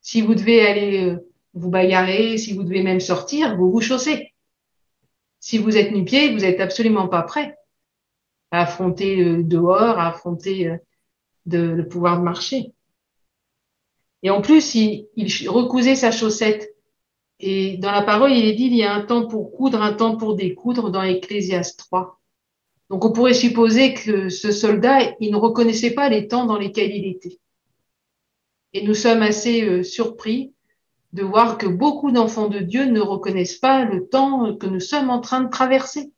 [0.01, 4.33] Si vous devez aller euh, vous bagarrer, si vous devez même sortir, vous vous chaussez.
[5.39, 7.55] Si vous êtes nu-pied, vous n'êtes absolument pas prêt
[8.51, 10.77] à affronter euh, dehors, à affronter euh,
[11.45, 12.73] de, le pouvoir de marcher.
[14.25, 15.07] Et en plus, il,
[15.47, 16.75] recousait sa chaussette.
[17.39, 19.93] Et dans la parole, il est dit, il y a un temps pour coudre, un
[19.93, 22.19] temps pour découdre dans Ecclésiaste 3.
[22.89, 26.89] Donc on pourrait supposer que ce soldat, il ne reconnaissait pas les temps dans lesquels
[26.91, 27.37] il était.
[28.73, 30.53] Et nous sommes assez euh, surpris
[31.13, 35.11] de voir que beaucoup d'enfants de Dieu ne reconnaissent pas le temps que nous sommes
[35.11, 36.11] en train de traverser.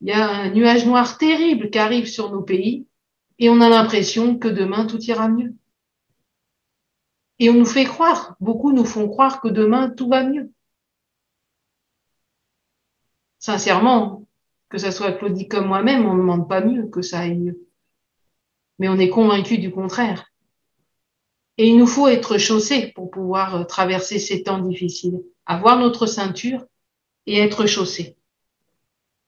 [0.00, 2.86] Il y a un nuage noir terrible qui arrive sur nos pays
[3.38, 5.54] et on a l'impression que demain tout ira mieux.
[7.38, 10.52] Et on nous fait croire, beaucoup nous font croire que demain tout va mieux.
[13.38, 14.24] Sincèrement,
[14.68, 17.66] que ce soit Claudie comme moi-même, on ne demande pas mieux que ça aille mieux.
[18.78, 20.32] Mais on est convaincu du contraire.
[21.58, 26.06] Et il nous faut être chaussés pour pouvoir euh, traverser ces temps difficiles, avoir notre
[26.06, 26.64] ceinture
[27.26, 28.16] et être chaussés.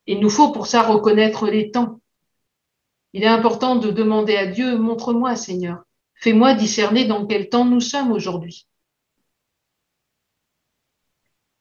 [0.06, 2.00] Il nous faut pour ça reconnaître les temps.
[3.12, 5.84] Il est important de demander à Dieu, montre-moi Seigneur,
[6.16, 8.66] fais-moi discerner dans quel temps nous sommes aujourd'hui.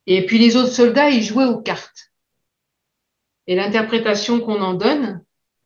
[0.08, 2.12] Et puis les autres soldats, ils jouaient aux cartes.
[3.48, 5.24] Et l'interprétation qu'on en donne,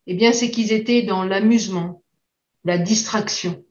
[0.08, 2.04] eh bien, c'est qu'ils étaient dans l'amusement,
[2.64, 3.64] la distraction.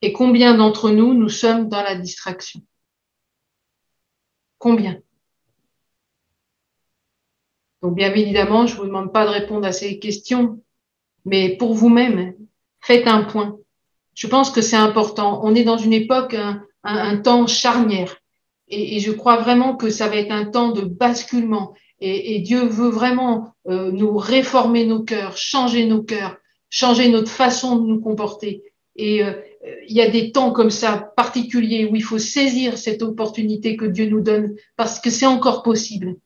[0.00, 2.60] Et combien d'entre nous, nous sommes dans la distraction?
[4.58, 5.00] Combien?
[7.82, 10.62] Donc, bien évidemment, je ne vous demande pas de répondre à ces questions,
[11.24, 12.34] mais pour vous-même,
[12.88, 13.58] faites un point.
[14.14, 15.40] Je pense que c'est important.
[15.44, 16.34] On est dans une époque,
[16.82, 18.16] un, temps charnière.
[18.68, 21.74] Et, et, je crois vraiment que ça va être un temps de basculement.
[22.00, 26.36] Et, et Dieu veut vraiment euh, nous réformer nos cœurs, changer nos cœurs,
[26.70, 28.62] changer notre façon de nous comporter.
[28.96, 29.32] Et euh,
[29.86, 33.84] il y a des temps comme ça particuliers où il faut saisir cette opportunité que
[33.84, 36.16] Dieu nous donne parce que c'est encore possible.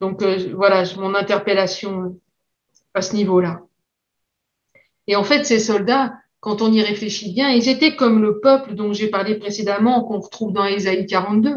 [0.00, 2.18] Donc euh, voilà mon interpellation
[2.94, 3.60] à ce niveau-là.
[5.06, 8.74] Et en fait, ces soldats, quand on y réfléchit bien, ils étaient comme le peuple
[8.74, 11.56] dont j'ai parlé précédemment, qu'on retrouve dans Ésaïe 42.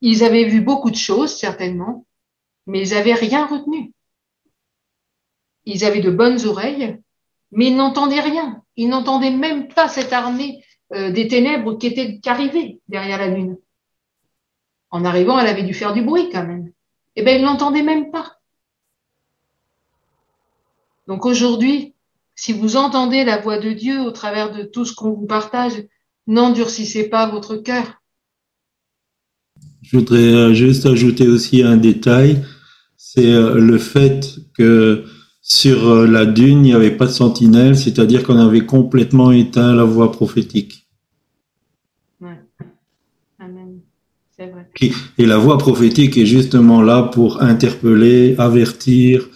[0.00, 2.06] Ils avaient vu beaucoup de choses, certainement,
[2.66, 3.92] mais ils n'avaient rien retenu.
[5.64, 6.98] Ils avaient de bonnes oreilles,
[7.50, 8.62] mais ils n'entendaient rien.
[8.76, 13.58] Ils n'entendaient même pas cette armée euh, des ténèbres qui était arrivait derrière la lune.
[14.90, 16.72] En arrivant, elle avait dû faire du bruit quand même.
[17.16, 18.38] Eh bien, ils n'entendaient même pas.
[21.06, 21.94] Donc aujourd'hui,
[22.38, 25.72] si vous entendez la voix de Dieu au travers de tout ce qu'on vous partage,
[26.28, 28.00] n'endurcissez pas votre cœur.
[29.82, 32.44] Je voudrais juste ajouter aussi un détail,
[32.96, 35.04] c'est le fait que
[35.42, 39.84] sur la dune, il n'y avait pas de sentinelle, c'est-à-dire qu'on avait complètement éteint la
[39.84, 40.86] voix prophétique.
[42.20, 42.38] Ouais.
[43.40, 43.80] Amen.
[44.36, 44.68] C'est vrai.
[45.18, 49.28] Et la voix prophétique est justement là pour interpeller, avertir,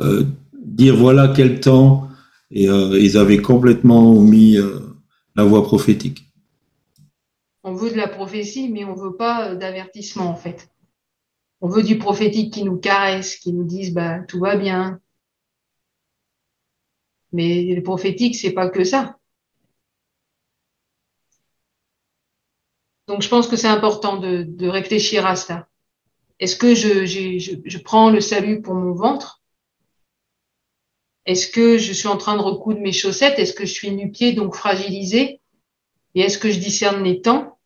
[0.00, 0.24] euh,
[0.64, 2.08] dire voilà quel temps.
[2.52, 4.78] Et euh, ils avaient complètement omis euh,
[5.34, 6.26] la voix prophétique.
[7.64, 10.68] On veut de la prophétie, mais on veut pas d'avertissement en fait.
[11.62, 15.00] On veut du prophétique qui nous caresse, qui nous dise bah tout va bien.
[17.32, 19.16] Mais le prophétique, c'est pas que ça.
[23.06, 25.68] Donc je pense que c'est important de, réfléchir à ça.
[26.38, 29.41] Est-ce que je prends le salut pour mon ventre?
[31.26, 33.38] Est-ce que je suis en train de recoudre mes chaussettes?
[33.38, 35.40] Est-ce que je suis nu-pied, donc fragilisé
[36.14, 37.58] Et est-ce que je discerne les temps?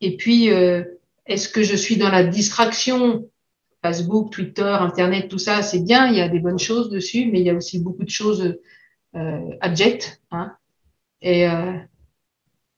[0.00, 0.84] Et puis, euh,
[1.26, 3.28] est-ce que je suis dans la distraction?
[3.82, 7.40] Facebook, Twitter, Internet, tout ça, c'est bien, il y a des bonnes choses dessus, mais
[7.40, 8.58] il y a aussi beaucoup de choses
[9.14, 10.20] euh, abjectes.
[10.32, 10.56] Hein.
[11.22, 11.72] Et euh,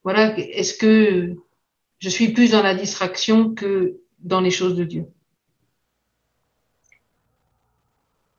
[0.04, 1.36] voilà, est-ce que
[1.98, 5.06] je suis plus dans la distraction que dans les choses de Dieu?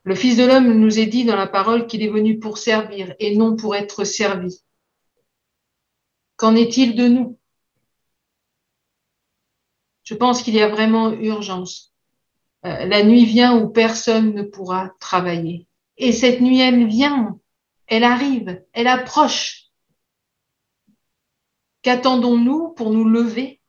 [0.03, 3.13] Le Fils de l'homme nous est dit dans la parole qu'il est venu pour servir
[3.19, 4.61] et non pour être servi.
[6.37, 7.37] Qu'en est-il de nous?
[10.03, 11.91] Je pense qu'il y a vraiment urgence
[12.65, 15.67] euh, la nuit vient où personne ne pourra travailler.
[15.97, 17.39] Et cette nuit, elle vient,
[17.87, 19.69] elle arrive, elle approche.
[21.81, 23.59] Qu'attendons-nous pour nous lever?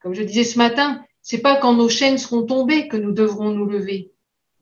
[0.00, 3.50] Comme je disais ce matin, c'est pas quand nos chaînes seront tombées que nous devrons
[3.50, 4.12] nous lever.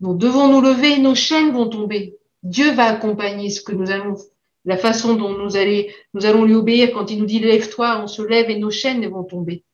[0.00, 2.16] Nous devons nous lever, nos chaînes vont tomber.
[2.42, 4.16] Dieu va accompagner ce que nous allons,
[4.64, 5.84] la façon dont nous, allons,
[6.14, 6.92] nous allons lui obéir.
[6.92, 9.64] Quand il nous dit lève-toi, on se lève et nos chaînes vont tomber.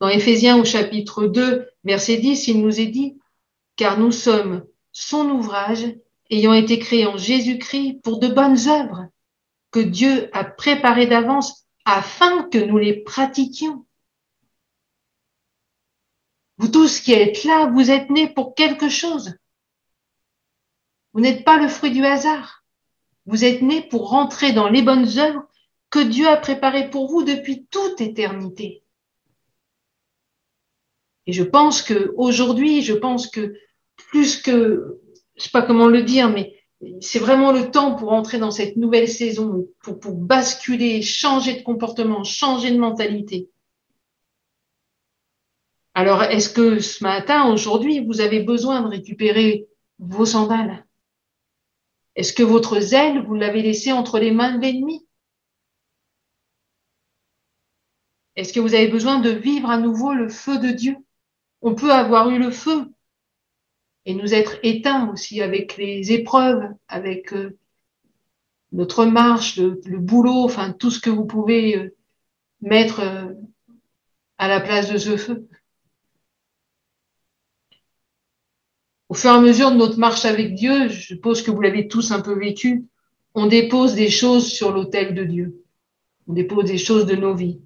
[0.00, 3.18] Dans Éphésiens au chapitre 2, verset 10, il nous est dit,
[3.76, 5.86] car nous sommes son ouvrage
[6.30, 9.06] ayant été créé en Jésus-Christ pour de bonnes œuvres
[9.70, 13.83] que Dieu a préparées d'avance afin que nous les pratiquions.
[16.58, 19.34] Vous tous qui êtes là, vous êtes nés pour quelque chose.
[21.12, 22.64] Vous n'êtes pas le fruit du hasard.
[23.26, 25.46] Vous êtes nés pour rentrer dans les bonnes œuvres
[25.90, 28.82] que Dieu a préparées pour vous depuis toute éternité.
[31.26, 33.54] Et je pense que aujourd'hui, je pense que
[33.96, 35.00] plus que,
[35.36, 36.54] je sais pas comment le dire, mais
[37.00, 41.62] c'est vraiment le temps pour entrer dans cette nouvelle saison, pour, pour basculer, changer de
[41.62, 43.48] comportement, changer de mentalité.
[45.94, 49.66] Alors, est-ce que ce matin, aujourd'hui, vous avez besoin de récupérer
[49.98, 50.84] vos sandales?
[52.16, 55.06] Est-ce que votre zèle, vous l'avez laissé entre les mains de l'ennemi?
[58.36, 60.96] Est-ce que vous avez besoin de vivre à nouveau le feu de Dieu?
[61.62, 62.92] On peut avoir eu le feu
[64.06, 67.56] et nous être éteints aussi avec les épreuves, avec euh,
[68.72, 71.96] notre marche, le, boulot, enfin tout ce que vous pouvez euh,
[72.60, 73.32] mettre euh,
[74.38, 75.48] à la place de ce feu.
[79.14, 81.86] Au fur et à mesure de notre marche avec Dieu, je suppose que vous l'avez
[81.86, 82.88] tous un peu vécu,
[83.34, 85.62] on dépose des choses sur l'autel de Dieu.
[86.26, 87.60] On dépose des choses de nos vies.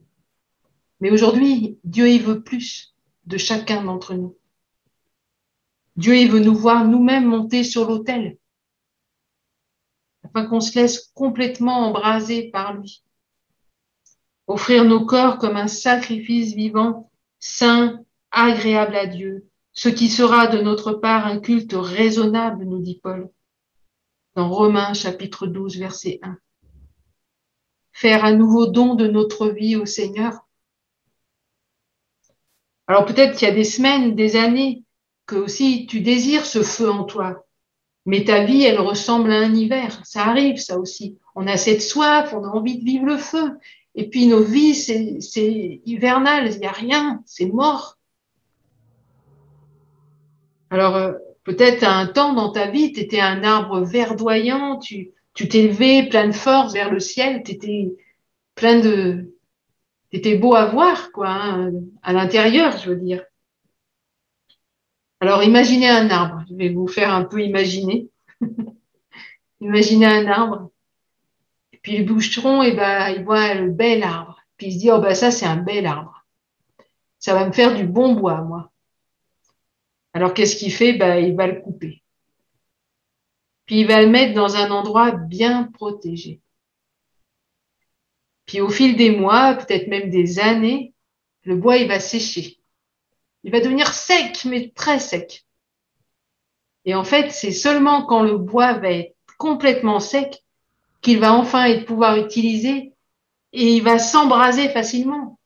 [1.01, 2.94] Mais aujourd'hui, Dieu, il veut plus
[3.24, 4.36] de chacun d'entre nous.
[5.96, 8.36] Dieu, il veut nous voir nous-mêmes monter sur l'autel,
[10.24, 13.03] afin qu'on se laisse complètement embraser par lui.
[14.49, 19.49] Offrir nos corps comme un sacrifice vivant, saint, agréable à Dieu,
[19.79, 23.31] ce qui sera de notre part un culte raisonnable, nous dit Paul,
[24.35, 26.37] dans Romains chapitre 12, verset 1.
[27.93, 30.33] Faire un nouveau don de notre vie au Seigneur.
[32.89, 34.83] Alors peut-être qu'il y a des semaines, des années,
[35.26, 37.47] que aussi tu désires ce feu en toi.
[38.05, 40.01] Mais ta vie, elle ressemble à un hiver.
[40.05, 41.16] Ça arrive, ça aussi.
[41.37, 43.57] On a cette soif, on a envie de vivre le feu.
[43.95, 47.97] Et puis nos vies, c'est hivernal, il n'y a rien, c'est mort.
[50.71, 51.12] Alors, euh,
[51.45, 56.09] peut-être à un temps dans ta vie, tu étais un arbre verdoyant, tu tu t'élevais
[56.09, 57.93] plein de force vers le ciel, tu étais
[58.57, 59.37] plein de...
[60.11, 61.71] étais beau à voir, quoi, hein,
[62.03, 63.23] à l'intérieur, je veux dire.
[65.21, 66.43] Alors, imaginez un arbre.
[66.51, 68.09] Je vais vous faire un peu imaginer.
[69.61, 70.71] imaginez un arbre.
[71.73, 74.41] Et puis le boucheron, eh ben, il voit le bel arbre.
[74.57, 76.27] Puis il se dit, oh ben ça, c'est un bel arbre.
[77.21, 78.73] Ça va me faire du bon bois, moi.
[80.19, 80.95] Alors qu'est-ce qu'il fait?
[80.95, 82.03] Ben, Il va le couper.
[83.66, 86.41] Puis il va le mettre dans un endroit bien protégé.
[88.45, 90.93] Puis au fil des mois, peut-être même des années,
[91.45, 92.59] le bois, il va sécher.
[93.45, 95.47] Il va devenir sec, mais très sec.
[96.85, 100.43] Et en fait, c'est seulement quand le bois va être complètement sec
[101.01, 102.93] qu'il va enfin être pouvoir utiliser
[103.53, 105.39] et il va s'embraser facilement.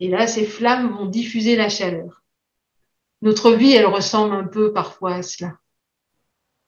[0.00, 2.23] Et là, ces flammes vont diffuser la chaleur.
[3.24, 5.54] Notre vie, elle ressemble un peu parfois à cela.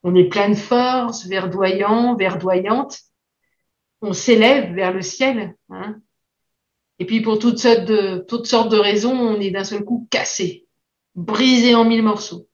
[0.02, 2.98] On est plein de force, verdoyant, verdoyante.
[4.00, 5.54] On s'élève vers le ciel.
[5.68, 6.00] Hein.
[6.98, 10.08] Et puis pour toutes sortes, de, toutes sortes de raisons, on est d'un seul coup
[10.10, 10.66] cassé,
[11.14, 12.48] brisé en mille morceaux.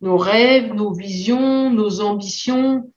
[0.00, 2.90] Nos rêves, nos visions, nos ambitions,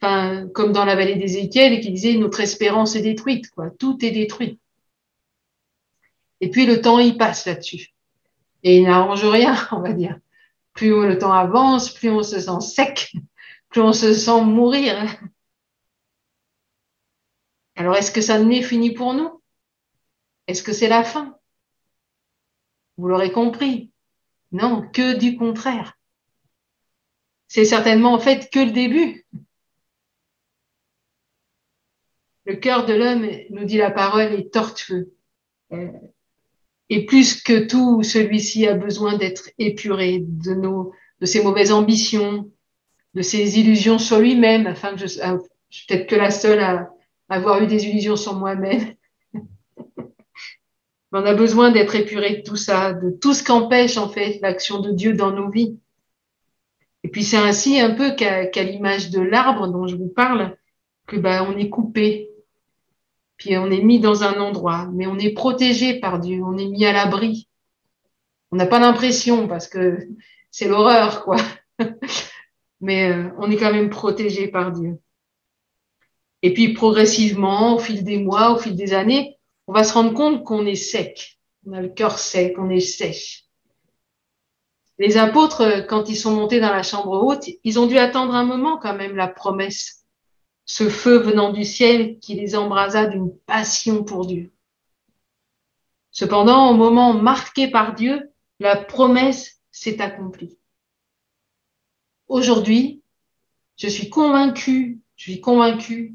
[0.00, 3.70] enfin, comme dans la vallée d'Ézéchiel qui disait notre espérance est détruite, quoi.
[3.70, 4.60] Tout est détruit.
[6.40, 7.93] Et puis le temps y passe là-dessus
[8.64, 10.18] et il n'arrange rien, on va dire.
[10.72, 13.12] Plus le temps avance, plus on se sent sec,
[13.68, 14.96] plus on se sent mourir.
[17.76, 19.42] Alors, est-ce que ça n'est fini pour nous?
[20.46, 21.38] Est-ce que c'est la fin?
[22.96, 23.92] Vous l'aurez compris.
[24.52, 25.98] Non, que du contraire.
[27.48, 29.26] C'est certainement en fait que le début.
[32.46, 35.12] Le cœur de l'homme, nous dit la parole, est tortueux.
[36.90, 42.50] Et plus que tout, celui-ci a besoin d'être épuré de nos, de ses mauvaises ambitions,
[43.14, 45.38] de ses illusions sur lui-même, afin que je, ah,
[45.70, 46.90] suis peut-être que la seule à,
[47.28, 48.94] avoir eu des illusions sur moi-même.
[51.12, 54.80] On a besoin d'être épuré de tout ça, de tout ce qu'empêche en fait l'action
[54.80, 55.78] de Dieu dans nos vies.
[57.02, 60.56] Et puis c'est ainsi un peu qu'à l'image de l'arbre dont je vous parle,
[61.06, 62.30] que ben on est coupé,
[63.50, 66.84] on est mis dans un endroit, mais on est protégé par Dieu, on est mis
[66.84, 67.48] à l'abri.
[68.50, 69.98] On n'a pas l'impression parce que
[70.50, 71.36] c'est l'horreur, quoi.
[72.80, 74.98] mais euh, on est quand même protégé par Dieu.
[76.42, 80.12] Et puis progressivement, au fil des mois, au fil des années, on va se rendre
[80.12, 81.38] compte qu'on est sec.
[81.66, 83.44] On a le cœur sec, on est sèche.
[84.98, 88.44] Les apôtres, quand ils sont montés dans la chambre haute, ils ont dû attendre un
[88.44, 90.03] moment quand même la promesse.
[90.66, 94.50] Ce feu venant du ciel qui les embrasa d'une passion pour Dieu.
[96.10, 100.56] Cependant, au moment marqué par Dieu, la promesse s'est accomplie.
[102.28, 103.02] Aujourd'hui,
[103.76, 106.14] je suis convaincu, je suis convaincu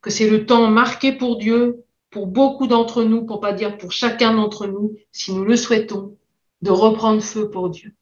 [0.00, 3.92] que c'est le temps marqué pour Dieu, pour beaucoup d'entre nous, pour pas dire pour
[3.92, 6.16] chacun d'entre nous, si nous le souhaitons,
[6.62, 7.94] de reprendre feu pour Dieu.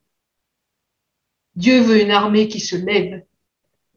[1.54, 3.24] Dieu veut une armée qui se lève.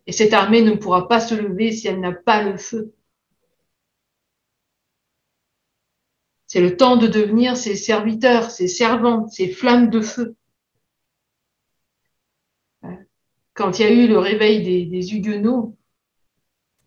[0.09, 2.95] Et cette armée ne pourra pas se lever si elle n'a pas le feu.
[6.47, 10.35] C'est le temps de devenir ses serviteurs, ses servantes, ses flammes de feu.
[13.53, 15.77] Quand il y a eu le réveil des, des Huguenots,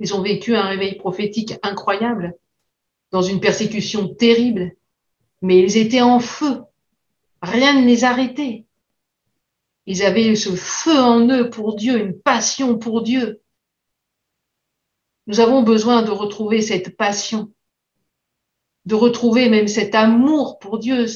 [0.00, 2.34] ils ont vécu un réveil prophétique incroyable,
[3.12, 4.72] dans une persécution terrible,
[5.42, 6.62] mais ils étaient en feu.
[7.40, 8.66] Rien ne les arrêtait.
[9.86, 13.40] Ils avaient ce feu en eux pour Dieu, une passion pour Dieu.
[15.26, 17.52] Nous avons besoin de retrouver cette passion,
[18.86, 21.06] de retrouver même cet amour pour Dieu.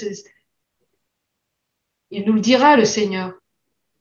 [2.10, 3.34] Il nous le dira, le Seigneur.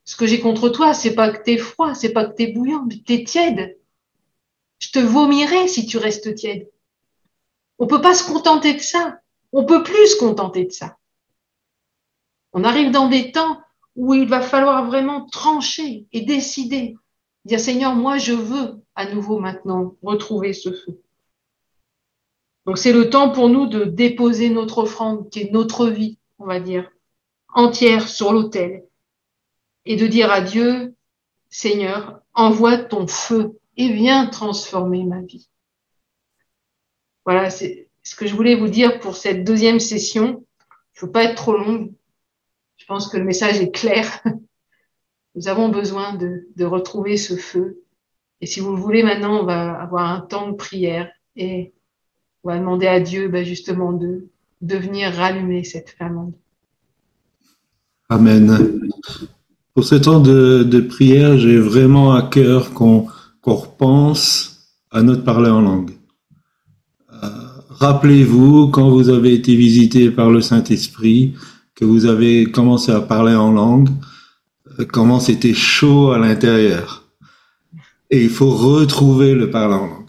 [0.04, 2.86] Ce que j'ai contre toi, c'est pas que t'es froid, c'est pas que t'es bouillant,
[2.88, 3.78] mais t'es tiède.
[4.80, 6.70] Je te vomirai si tu restes tiède.
[7.80, 9.20] On peut pas se contenter de ça.
[9.52, 10.98] On peut plus se contenter de ça.
[12.54, 13.60] On arrive dans des temps
[13.96, 16.96] où il va falloir vraiment trancher et décider.
[17.46, 21.02] Dire Seigneur, moi je veux à nouveau maintenant retrouver ce feu.
[22.66, 26.46] Donc c'est le temps pour nous de déposer notre offrande, qui est notre vie, on
[26.46, 26.90] va dire,
[27.54, 28.84] entière sur l'autel,
[29.86, 30.96] et de dire à Dieu,
[31.50, 35.48] Seigneur, envoie ton feu et viens transformer ma vie.
[37.24, 40.46] Voilà, c'est ce que je voulais vous dire pour cette deuxième session.
[40.94, 41.94] Je ne veux pas être trop longue.
[42.78, 44.24] Je pense que le message est clair.
[45.36, 47.82] Nous avons besoin de, retrouver ce feu.
[48.42, 51.74] Et si vous le voulez, maintenant, on va avoir un temps de prière et
[52.44, 54.28] on va demander à Dieu ben, justement de,
[54.62, 56.32] de venir rallumer cette flamme.
[58.10, 58.80] Amen.
[59.74, 63.08] Pour ce temps de, de prière, j'ai vraiment à cœur qu'on
[63.46, 65.92] qu'on repense à notre parler en langue.
[67.14, 67.30] Euh,
[67.70, 71.36] Rappelez-vous, quand vous avez été visité par le Saint-Esprit,
[71.76, 73.90] que vous avez commencé à parler en langue,
[74.80, 77.04] euh, comment c'était chaud à l'intérieur.
[78.10, 80.06] Et il faut retrouver le parler en langue.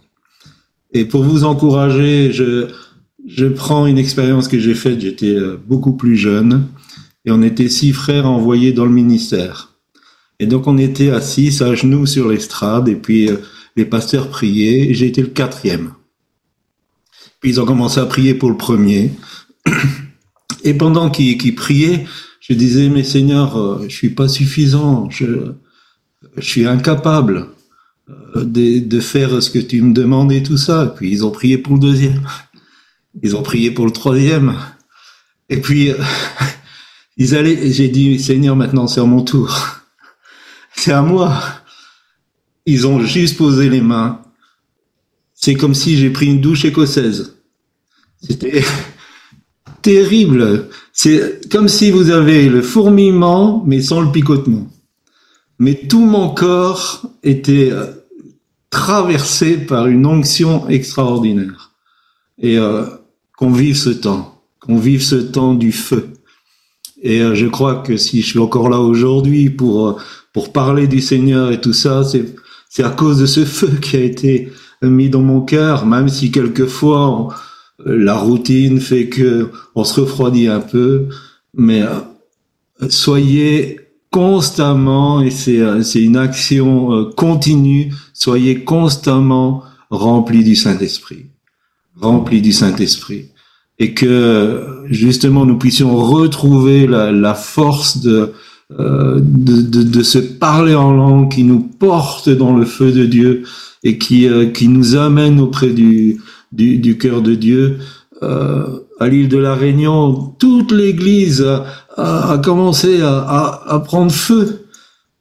[0.93, 2.69] Et pour vous encourager, je,
[3.27, 6.67] je prends une expérience que j'ai faite, j'étais euh, beaucoup plus jeune,
[7.25, 9.73] et on était six frères envoyés dans le ministère.
[10.39, 13.39] Et donc on était assis à genoux sur l'estrade, et puis euh,
[13.75, 15.93] les pasteurs priaient, et j'ai été le quatrième.
[17.41, 19.11] Puis ils ont commencé à prier pour le premier.
[20.65, 22.07] Et pendant qu'ils qu'ils priaient,
[22.41, 25.53] je disais, mais Seigneur, euh, je suis pas suffisant, je,
[26.37, 27.49] je suis incapable
[28.09, 30.95] euh, de, de faire ce que tu me demandes et tout ça.
[30.97, 32.27] Puis ils ont prié pour le deuxième.
[33.23, 34.57] Ils ont prié pour le troisième.
[35.49, 35.97] Et puis, euh,
[37.17, 39.55] ils allaient, j'ai dit, Seigneur, maintenant c'est à mon tour.
[40.79, 41.43] C'est à moi.
[42.67, 44.21] Ils ont juste posé les mains.
[45.33, 47.35] C'est comme si j'ai pris une douche écossaise.
[48.21, 48.63] C'était
[49.87, 50.69] terrible.
[50.93, 54.67] C'est comme si vous avez le fourmillement, mais sans le picotement.
[55.61, 57.87] Mais tout mon corps était euh,
[58.69, 61.71] traversé par une onction extraordinaire.
[62.43, 62.85] Et euh,
[63.39, 66.09] qu'on vive ce temps, qu'on vive ce temps du feu.
[67.01, 70.01] Et euh, je crois que si je suis encore là aujourd'hui pour
[70.33, 72.03] pour parler du Seigneur et tout ça,
[72.69, 76.31] c'est à cause de ce feu qui a été mis dans mon cœur, même si
[76.33, 77.29] quelquefois
[77.87, 81.07] la routine fait que on se refroidit un peu,
[81.55, 83.81] mais euh, soyez
[84.11, 91.27] constamment, et c'est euh, c'est une action euh, continue, soyez constamment remplis du Saint-Esprit,
[92.01, 93.27] remplis du Saint-Esprit,
[93.79, 98.33] et que justement nous puissions retrouver la, force de,
[98.71, 103.45] de, de, de se parler en langue qui nous porte dans le feu de Dieu
[103.85, 106.19] et qui, qui nous amène auprès du,
[106.57, 107.79] du, du cœur de Dieu.
[108.23, 113.81] Euh, à l'île de la Réunion, toute l'église a, a- a commencé à, à- à
[113.81, 114.67] prendre feu.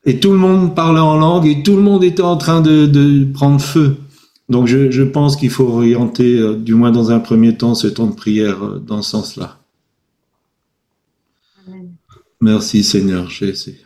[0.06, 2.86] Et tout le monde parlait en langue et tout le monde était en train de,
[2.86, 3.98] de prendre feu.
[4.48, 7.88] Donc je, je pense qu'il faut orienter, euh, du moins dans un premier temps, ce
[7.88, 9.58] temps de prière euh, dans ce sens-là.
[12.40, 13.80] Merci Seigneur Jésus.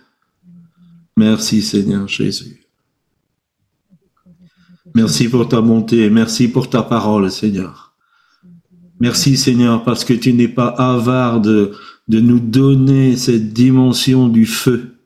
[1.16, 2.59] Merci Seigneur Jésus.
[5.02, 7.94] Merci pour ta bonté et merci pour ta parole Seigneur.
[9.00, 11.72] Merci Seigneur parce que tu n'es pas avare de,
[12.10, 14.98] de nous donner cette dimension du feu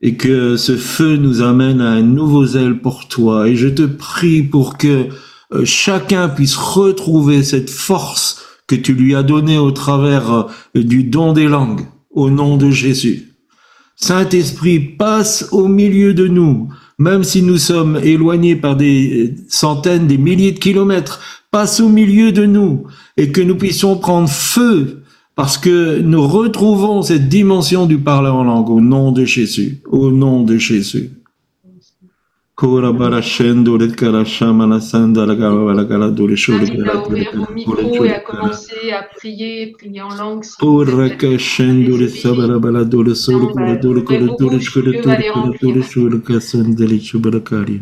[0.00, 3.48] et que ce feu nous amène à un nouveau zèle pour toi.
[3.48, 5.06] Et je te prie pour que
[5.52, 11.04] euh, chacun puisse retrouver cette force que tu lui as donnée au travers euh, du
[11.04, 13.28] don des langues, au nom de Jésus.
[13.94, 16.68] Saint-Esprit, passe au milieu de nous,
[16.98, 21.20] même si nous sommes éloignés par des centaines, des milliers de kilomètres,
[21.50, 22.84] passe au milieu de nous
[23.16, 25.02] et que nous puissions prendre feu
[25.34, 30.10] parce que nous retrouvons cette dimension du parler en langue au nom de Jésus, au
[30.10, 31.10] nom de Jésus.
[35.84, 36.36] Gara do le do le
[37.54, 38.22] micro sho et le
[38.92, 40.44] à prier, prier en langue.
[40.62, 43.14] le bala le
[47.40, 47.80] le.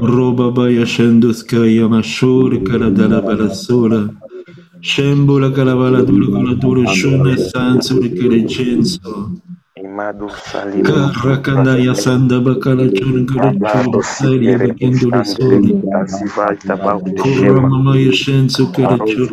[0.00, 2.00] Roba baya shendo skaya ma
[2.90, 3.48] dala bala.
[4.80, 6.02] Shembo la bala
[8.16, 9.30] kere chenso.
[9.94, 15.74] Imadu salimo Karakanda ya sanda bakala chun kara chun sari ya bakendo le soli.
[17.18, 19.30] Kora mama ya shenso kere chun.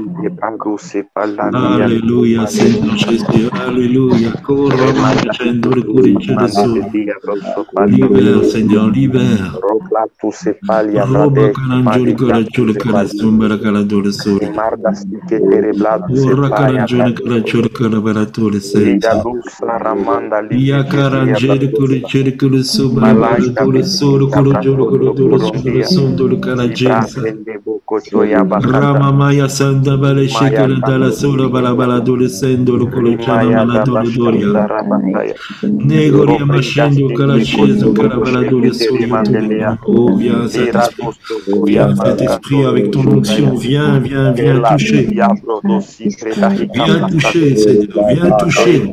[1.54, 3.50] Alléluia, Seigneur Jésus.
[3.54, 4.34] Alléluia.
[4.44, 6.88] Kora mama ya shendo le kore chun soli.
[7.78, 9.62] Libère, Seigneur, libère.
[10.96, 14.52] Roba karanjoli kara chun kara sumbara kara do le soli.
[16.10, 18.26] Ora karanjoli kara chun kara bara
[20.52, 20.72] to le senso.
[20.72, 25.40] Ya karanjoli kore chun kara sumbara kara do le solo koro jolo koro do le
[25.40, 27.22] solo sondo le kara jensa.
[27.92, 34.68] Rama Maya Sanda Bale Shekara Dala Sola Bala Bala Adolescendo Lo Colociana Maladolo Doria
[35.64, 36.46] Negoria
[39.86, 40.48] Oh viens
[41.66, 45.10] Viens Saint-Esprit avec ton onction Viens, viens, viens toucher
[46.74, 48.92] Viens toucher Seigneur Viens toucher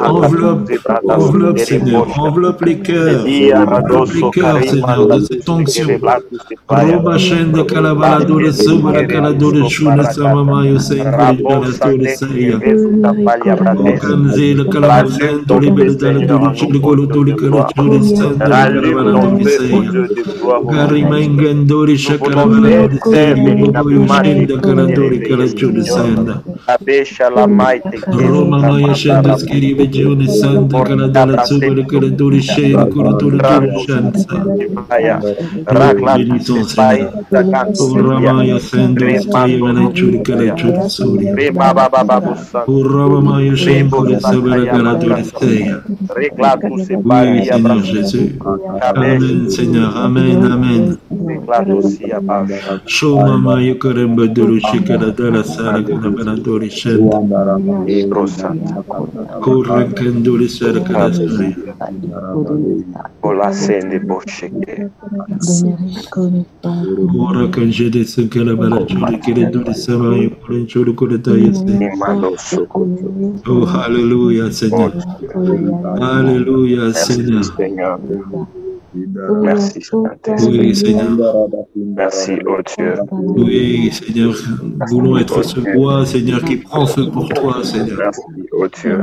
[0.00, 0.70] Enveloppe,
[1.08, 5.88] enveloppe Seigneur Enveloppe les cœurs Enveloppe les cœurs Seigneur de cette onction
[6.68, 12.58] Roba Shende Calabala Dole Sobara Caladole Shule Samama Yosengo Dole Dole Saya
[13.78, 20.08] Okanze le Calabazan Dole Beldala Dole Chule Golo Dole Calo Chule Sanda Calabala Dole Saya
[20.70, 26.42] Garimangan Dole Shakalabala Dole Saya Bobo Yoshenda Caladole Cala Chule Sanda
[28.12, 30.69] Roma Maya Shenda Skiri Vegione Santa
[43.50, 43.86] Sendo
[44.22, 45.82] Sobara Caladole Saya
[47.04, 48.38] Oui, Seigneur Jésus.
[48.82, 49.96] Amen, Seigneur.
[49.96, 50.98] Amen, Amen.
[52.86, 54.26] Shoma Maya Karemba
[55.12, 57.20] Dala Sara Kanabana Doli Shenda.
[59.40, 59.86] Korre
[60.60, 61.56] Kendoli Sara Kanasari.
[67.18, 71.90] Ora Kanjede Sankala Bala Chuli Kere Doli Sama Yukulen Chulu Kureta Yese.
[73.46, 74.92] Oh, Hallelujah, Seigneur.
[76.00, 77.42] Alléluia, Seigneur.
[78.94, 79.80] Merci.
[80.48, 81.48] Oui, Seigneur.
[81.76, 82.94] Merci, oh Dieu.
[83.12, 84.34] Oui, Seigneur.
[84.62, 87.96] Nous voulons être ce bois, Seigneur, qui prend feu pour toi, Seigneur.
[87.98, 88.20] Merci,
[88.52, 88.98] oh Dieu.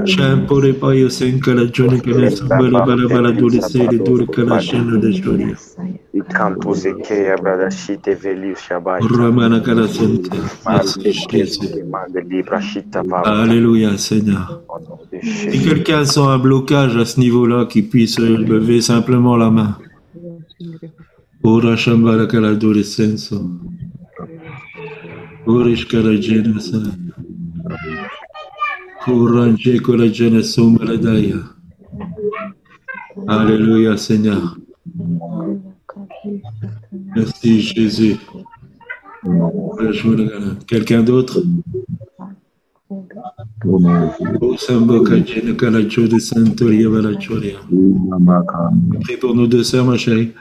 [13.25, 14.63] Alléluia Seigneur.
[15.21, 19.77] Si quelqu'un sent un blocage à ce niveau-là, qu'il puisse lever simplement la main.
[33.27, 34.57] Alléluia Seigneur.
[37.15, 38.17] Merci Jésus.
[40.67, 41.41] Quelqu'un d'autre?
[49.01, 50.33] Prie pour nos deux sœurs, ma chérie.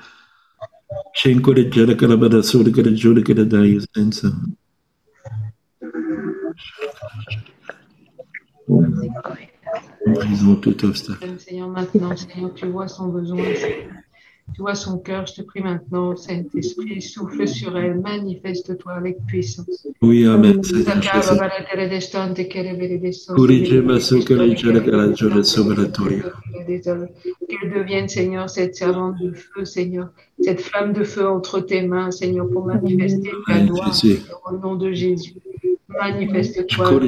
[10.06, 11.28] Brisons tout obstacle.
[11.38, 13.42] Seigneur, maintenant, Seigneur, tu vois son besoin.
[13.54, 14.05] Seigneur.
[14.54, 19.86] Tu vois son cœur, je te prie maintenant, Saint-Esprit, souffle sur elle, manifeste-toi avec puissance.
[20.00, 20.60] Oui, Amen.
[27.48, 30.08] Qu'elle devienne, Seigneur, cette servante de feu, Seigneur,
[30.40, 33.94] cette flamme de feu entre tes mains, Seigneur, pour manifester ta gloire
[34.50, 35.34] au nom de Jésus.
[35.88, 37.00] Manifeste-toi.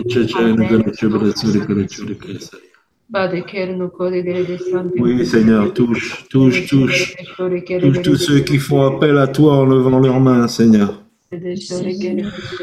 [4.99, 7.17] Oui, Seigneur, touche, touche, touche.
[7.37, 11.03] Touche tous ceux qui font appel à toi en levant leurs mains, Seigneur.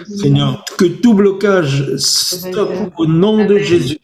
[0.07, 3.97] Seigneur, que tout blocage stoppe au nom de Jésus.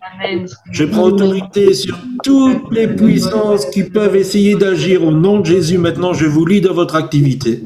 [0.71, 5.79] Je prends autorité sur toutes les puissances qui peuvent essayer d'agir au nom de Jésus.
[5.79, 7.63] Maintenant, je vous lis dans votre activité.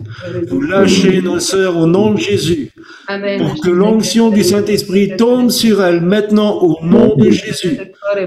[0.50, 2.65] Vous lâchez nos sœurs au nom de Jésus
[3.08, 3.40] Amen.
[3.40, 7.80] pour que l'onction du Saint-Esprit tombe sur elles maintenant au nom de Jésus.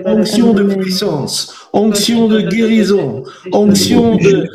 [0.05, 4.49] Onction de puissance, onction de guérison, onction de,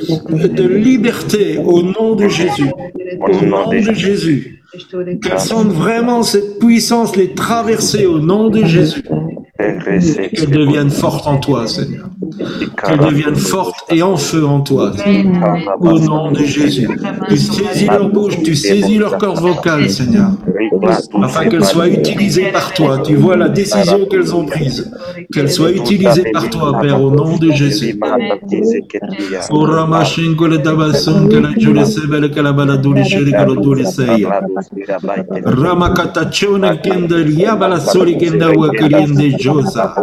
[0.47, 2.71] de liberté au nom de Jésus.
[3.19, 4.63] Au nom de Jésus.
[5.21, 9.03] Qu'elles sentent vraiment cette puissance les traverser au nom de Jésus.
[9.55, 12.09] Qu'elles deviennent fortes en toi, Seigneur.
[12.81, 14.93] Qu'elles deviennent fortes et en feu en toi.
[14.97, 15.57] Seigneur.
[15.79, 16.89] Au nom de Jésus.
[17.29, 20.31] Tu saisis leur bouche, tu saisis leur corps vocal, Seigneur.
[21.21, 22.99] Afin qu'elles soient utilisées par toi.
[23.05, 24.91] Tu vois la décision qu'elles ont prise.
[25.31, 27.99] Qu'elles soient utilisées par toi, Père, au nom de Jésus.
[30.63, 31.35] Dabason que
[39.43, 39.95] josa.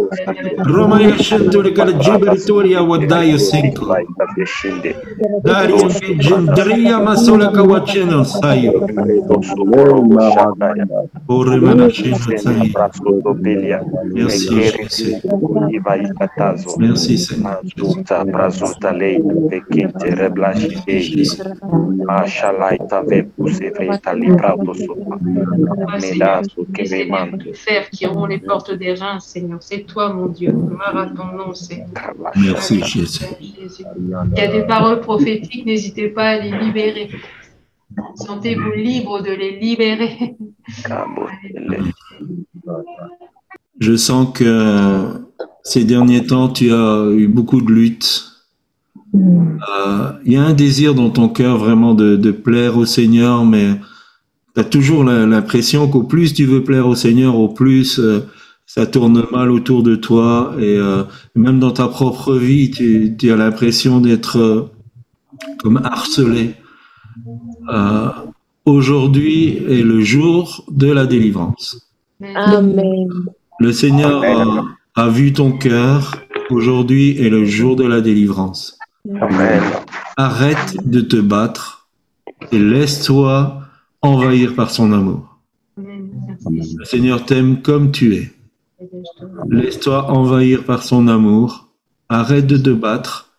[0.65, 3.87] Roma yashentule que la jiberitoria wadayo cinco.
[5.45, 5.75] Dari
[6.19, 8.73] gendria masola kawacheno sayo.
[11.29, 12.73] Ore manashino sayo.
[14.15, 15.23] Merci, Jésus.
[16.79, 17.61] Merci, Seigneur.
[24.87, 25.19] Sopa,
[26.01, 26.43] medazo, Les Seigneur,
[26.75, 29.30] queremante, de fer qui auront les portes des reins, Seigneur.
[29.61, 30.51] C'est toi, mon Dieu.
[30.51, 31.89] Gloire à ton nom, Seigneur.
[32.37, 33.25] Merci, Jésus.
[33.41, 37.11] Il y a des paroles prophétiques, n'hésitez pas à les libérer.
[38.17, 40.37] Sentez-vous libre de les libérer.
[43.79, 45.05] Je sens que
[45.63, 48.27] ces derniers temps, tu as eu beaucoup de luttes.
[49.15, 53.45] Euh, Il y a un désir dans ton cœur vraiment de, de plaire au Seigneur,
[53.45, 53.75] mais
[54.55, 58.21] tu as toujours l'impression qu'au plus tu veux plaire au Seigneur, au plus euh,
[58.73, 60.55] ça tourne mal autour de toi.
[60.61, 61.03] Et euh,
[61.35, 64.71] même dans ta propre vie, tu, tu as l'impression d'être euh,
[65.59, 66.55] comme harcelé.
[67.69, 68.11] Euh,
[68.67, 71.91] Aujourd'hui est le jour de la délivrance.
[72.23, 73.09] Amen.
[73.59, 76.15] Le Seigneur a, a vu ton cœur.
[76.51, 78.79] Aujourd'hui est le jour de la délivrance.
[79.21, 79.63] Amen.
[80.17, 81.89] Arrête de te battre
[82.53, 83.63] et laisse-toi
[84.01, 85.41] envahir par son amour.
[85.77, 88.31] Le Seigneur t'aime comme tu es.
[89.49, 91.69] Laisse-toi envahir par son amour.
[92.09, 93.31] Arrête de te battre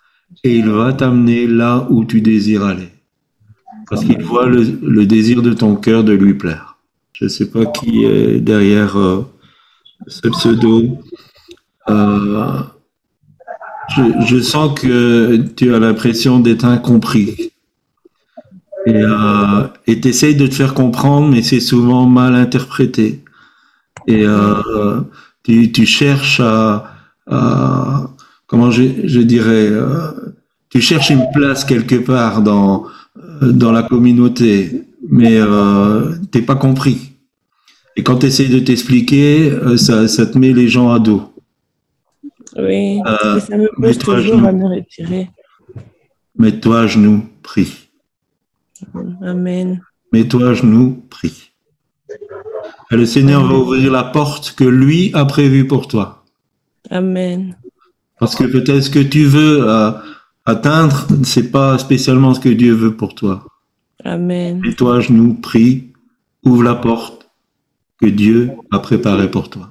[0.44, 2.90] et il va t'amener là où tu désires aller.
[3.90, 6.78] Parce qu'il voit le, désir de ton cœur de lui plaire.
[7.14, 9.26] Je ne sais pas qui est derrière euh,
[10.08, 10.98] ce pseudo.
[11.90, 12.60] Euh,
[14.26, 17.52] je, sens que tu as l'impression d'être incompris.
[18.88, 23.24] Et euh, et t'essayes de te faire comprendre, mais c'est souvent mal interprété.
[24.08, 25.02] Et euh,
[25.44, 26.94] tu, tu cherches à,
[27.28, 28.10] à-
[28.48, 30.12] comment je, je dirais, euh,
[30.70, 32.86] tu cherches une place quelque part dans
[33.18, 37.14] euh, dans la communauté, mais euh, t'es pas compris.
[37.98, 41.24] Et quand tu essayes de t'expliquer, euh, ça, ça te met les gens à dos.
[42.58, 44.48] Oui, Euh, et ça me pousse à toujours genoux.
[44.48, 45.30] à me retirer.
[46.38, 47.90] Mets-toi à genoux, prie.
[49.22, 49.82] Amen.
[50.12, 51.51] Mets-toi à genoux, prie.
[52.92, 56.26] Et le Seigneur va ouvrir la porte que lui a prévue pour toi.
[56.90, 57.58] Amen.
[58.20, 59.92] Parce que peut-être ce que tu veux euh,
[60.46, 63.46] atteindre, c'est pas spécialement ce que Dieu veut pour toi.
[64.04, 64.60] Amen.
[64.60, 65.94] Mets-toi à genoux, prie,
[66.44, 67.30] ouvre la porte
[68.00, 69.70] que Dieu a préparée pour toi.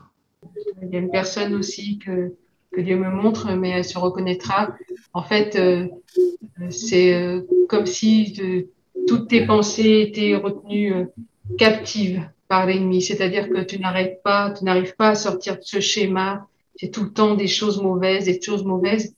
[0.83, 2.33] Il y a une personne aussi que,
[2.73, 4.75] que Dieu me montre, mais elle se reconnaîtra.
[5.13, 5.87] En fait, euh,
[6.71, 8.67] c'est euh, comme si de-
[9.07, 11.05] toutes tes pensées étaient retenues euh,
[11.59, 13.01] captives par l'ennemi.
[13.01, 16.49] C'est-à-dire que tu n'arrêtes pas, tu n'arrives pas à sortir de ce schéma.
[16.75, 19.15] C'est tout le temps des choses mauvaises, des choses mauvaises.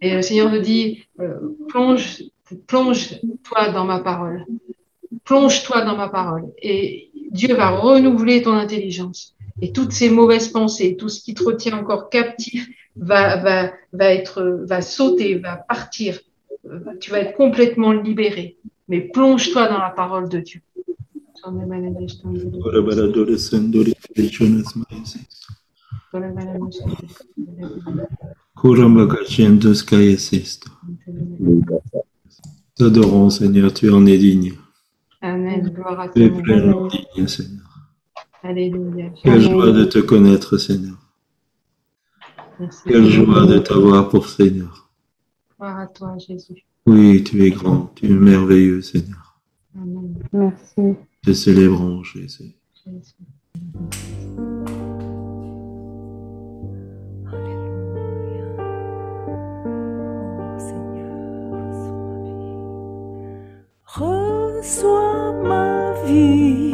[0.00, 2.22] Et le Seigneur te dit, euh, plonge,
[2.68, 4.46] plonge-toi dans ma parole.
[5.24, 6.44] Plonge-toi dans ma parole.
[6.62, 9.34] Et Dieu va renouveler ton intelligence.
[9.60, 14.14] Et toutes ces mauvaises pensées, tout ce qui te retient encore captif va, va, va,
[14.14, 16.20] être, va sauter, va partir.
[16.66, 18.58] Euh, Tu vas être complètement libéré.
[18.88, 20.60] Mais plonge-toi dans la parole de Dieu.
[21.48, 21.62] Nous
[32.80, 34.54] adorons, Seigneur, tu en es digne.
[35.20, 35.70] Amen.
[35.70, 36.42] Gloire à Tu es toi.
[36.42, 37.62] pleinement digne, Seigneur.
[38.42, 39.10] Alléluia.
[39.22, 40.96] Quelle joie de te connaître, Seigneur.
[42.58, 42.82] Merci.
[42.86, 44.90] Quelle joie de t'avoir pour Seigneur.
[45.58, 46.64] Gloire à toi, Jésus.
[46.86, 49.38] Oui, tu es grand, tu es merveilleux, Seigneur.
[49.76, 50.14] Amen.
[50.32, 50.96] Merci.
[51.34, 52.54] Célébrons, Jésus.
[52.84, 53.14] Jésus.
[63.84, 66.72] Reçois ma vie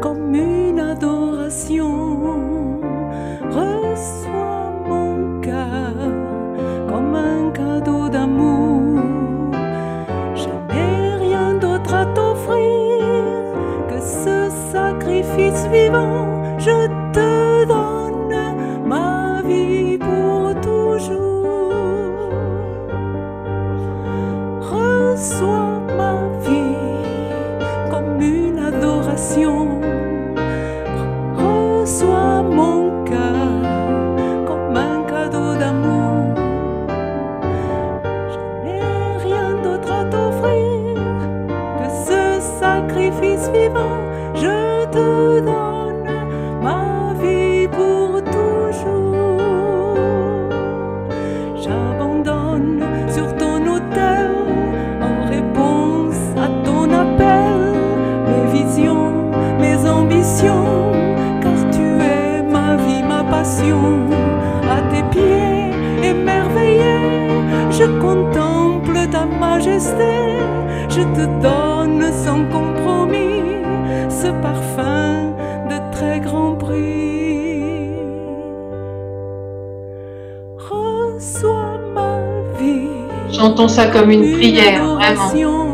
[0.00, 1.91] comme une adoration.
[15.72, 16.31] Vivant.
[69.54, 70.12] Majesté.
[70.88, 73.42] Je te donne sans compromis
[74.08, 75.34] ce parfum
[75.70, 77.90] de très grand prix.
[80.70, 82.18] Reçois ma
[82.58, 82.88] vie.
[83.32, 85.71] Chantons ça comme une prière, vraiment.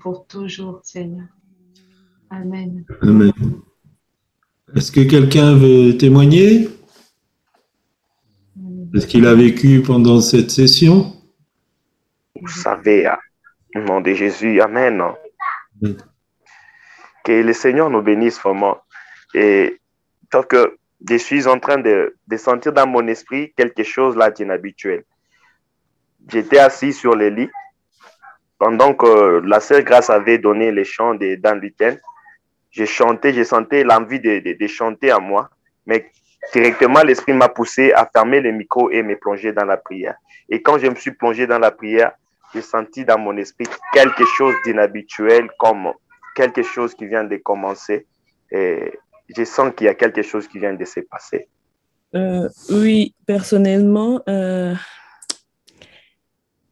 [0.00, 1.26] Pour toujours, Seigneur.
[2.30, 2.84] Amen.
[3.02, 3.32] Amen.
[4.74, 6.68] Est-ce que quelqu'un veut témoigner?
[8.54, 11.12] De ce qu'il a vécu pendant cette session?
[12.40, 13.18] Vous savez, hein,
[13.74, 15.00] au nom de Jésus, Amen.
[15.82, 15.96] Amen.
[17.24, 18.78] Que le Seigneur nous bénisse vraiment.
[19.34, 19.80] Et
[20.30, 20.78] tant que
[21.08, 25.04] je suis en train de, de sentir dans mon esprit quelque chose là d'inhabituel.
[26.28, 27.48] J'étais assis sur le lit
[28.58, 31.98] pendant que la sœur Grâce avait donné les chants de Dan Luten.
[32.70, 35.48] J'ai chanté, j'ai senti l'envie de chanter à moi,
[35.86, 36.10] mais
[36.52, 40.16] directement l'esprit m'a poussé à fermer le micro et me plonger dans la prière.
[40.48, 42.12] Et quand je me suis plongé dans la prière,
[42.54, 45.92] j'ai senti dans mon esprit quelque chose d'inhabituel, comme
[46.34, 48.06] quelque chose qui vient de commencer.
[48.50, 48.98] Et
[49.36, 51.48] je sens qu'il y a quelque chose qui vient de se passer.
[52.14, 54.74] Euh, oui, personnellement, euh,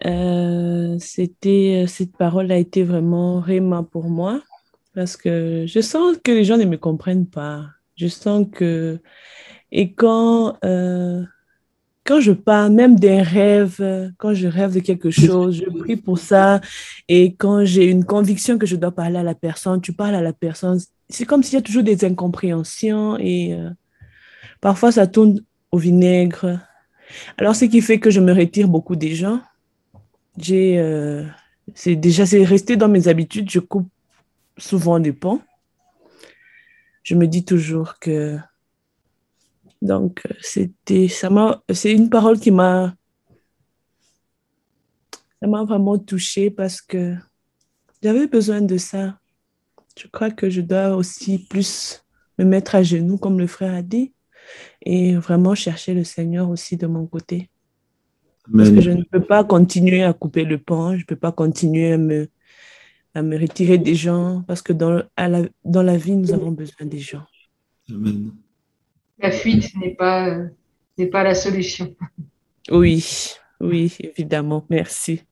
[0.05, 4.43] euh, c'était, cette parole a été vraiment réma pour moi
[4.95, 7.67] parce que je sens que les gens ne me comprennent pas.
[7.97, 8.99] Je sens que,
[9.71, 11.23] et quand, euh,
[12.05, 16.19] quand je parle même d'un rêve, quand je rêve de quelque chose, je prie pour
[16.19, 16.61] ça.
[17.09, 20.23] Et quand j'ai une conviction que je dois parler à la personne, tu parles à
[20.23, 20.81] la personne.
[21.09, 23.71] C'est comme s'il y a toujours des incompréhensions et euh,
[24.61, 25.41] parfois ça tourne
[25.73, 26.59] au vinaigre.
[27.39, 29.41] Alors, ce qui fait que je me retire beaucoup des gens.
[30.39, 31.25] J'ai, euh,
[31.75, 33.51] c'est déjà, c'est resté dans mes habitudes.
[33.51, 33.89] Je coupe
[34.59, 35.41] souvent des ponts.
[37.03, 38.39] Je me dis toujours que,
[39.81, 42.95] donc, c'était, ça m'a, c'est une parole qui m'a,
[45.41, 47.15] ça m'a vraiment touchée parce que
[48.03, 49.19] j'avais besoin de ça.
[49.99, 52.05] Je crois que je dois aussi plus
[52.39, 54.13] me mettre à genoux, comme le frère a dit,
[54.83, 57.51] et vraiment chercher le Seigneur aussi de mon côté.
[58.55, 61.33] Parce que je ne peux pas continuer à couper le pont, je ne peux pas
[61.33, 62.29] continuer à me,
[63.15, 66.53] à me retirer des gens, parce que dans, à la, dans la vie, nous avons
[66.53, 67.25] besoin des gens.
[67.91, 68.31] Amen.
[69.19, 70.39] La fuite n'est pas,
[70.99, 71.95] n'est pas la solution.
[72.71, 74.65] Oui, oui, évidemment.
[74.69, 75.23] Merci.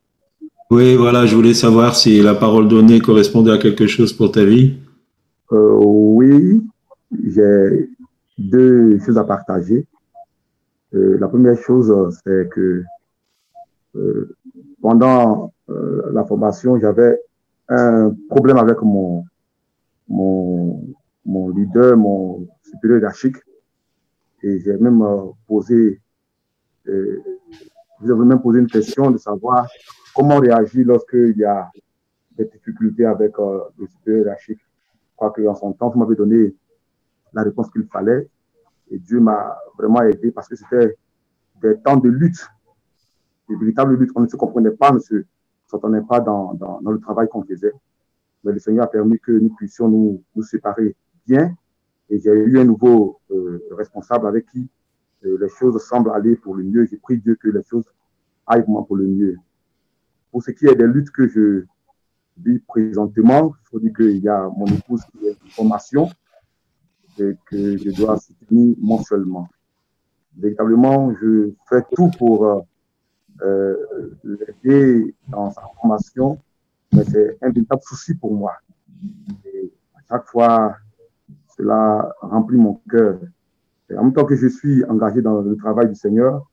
[0.71, 4.45] Oui, voilà, je voulais savoir si la parole donnée correspondait à quelque chose pour ta
[4.45, 4.79] vie.
[5.53, 6.63] Euh, oui,
[7.27, 7.91] j'ai
[8.39, 9.85] deux choses à partager.
[10.95, 11.93] Euh, la première chose,
[12.25, 12.83] c'est que
[13.97, 14.37] euh,
[14.81, 17.21] pendant euh, la formation, j'avais
[17.69, 19.25] un problème avec mon,
[20.09, 23.37] mon, mon leader, mon supérieur hiérarchique.
[24.43, 26.01] Et j'ai même euh, posé,
[26.89, 27.23] euh,
[28.01, 29.67] même posé une question de savoir
[30.15, 31.71] comment réagir lorsqu'il y a
[32.37, 34.61] des difficultés avec le supérieur hiérarchique.
[34.61, 36.55] Je crois qu'en son temps, vous m'avez donné
[37.33, 38.29] la réponse qu'il fallait.
[38.91, 40.97] Et Dieu m'a vraiment aidé parce que c'était
[41.63, 42.47] des temps de lutte,
[43.49, 44.11] de véritables luttes.
[44.15, 45.25] On ne se comprenait pas, on ne se
[45.67, 47.73] s'entendait pas dans, dans, dans le travail qu'on faisait.
[48.45, 50.95] Mais le Seigneur a permis que nous puissions nous, nous séparer
[51.27, 51.55] bien.
[52.11, 54.69] Et j'ai eu un nouveau euh, responsable avec qui
[55.25, 56.85] euh, les choses semblent aller pour le mieux.
[56.85, 57.85] J'ai pris Dieu que les choses
[58.47, 59.39] aillent vraiment pour le mieux.
[60.31, 61.65] Pour ce qui est des luttes que je
[62.37, 66.11] vis présentement, il faut dire qu'il y a mon épouse qui est en formation
[67.19, 69.49] et que je dois soutenir mensuellement.
[70.37, 72.67] Véritablement, je fais tout pour
[73.43, 73.77] euh,
[74.23, 76.39] l'aider dans sa formation,
[76.93, 78.53] mais c'est un véritable souci pour moi.
[79.45, 80.77] Et à chaque fois,
[81.57, 83.19] cela remplit mon cœur.
[83.91, 86.47] Et en même temps que je suis engagé dans le travail du Seigneur,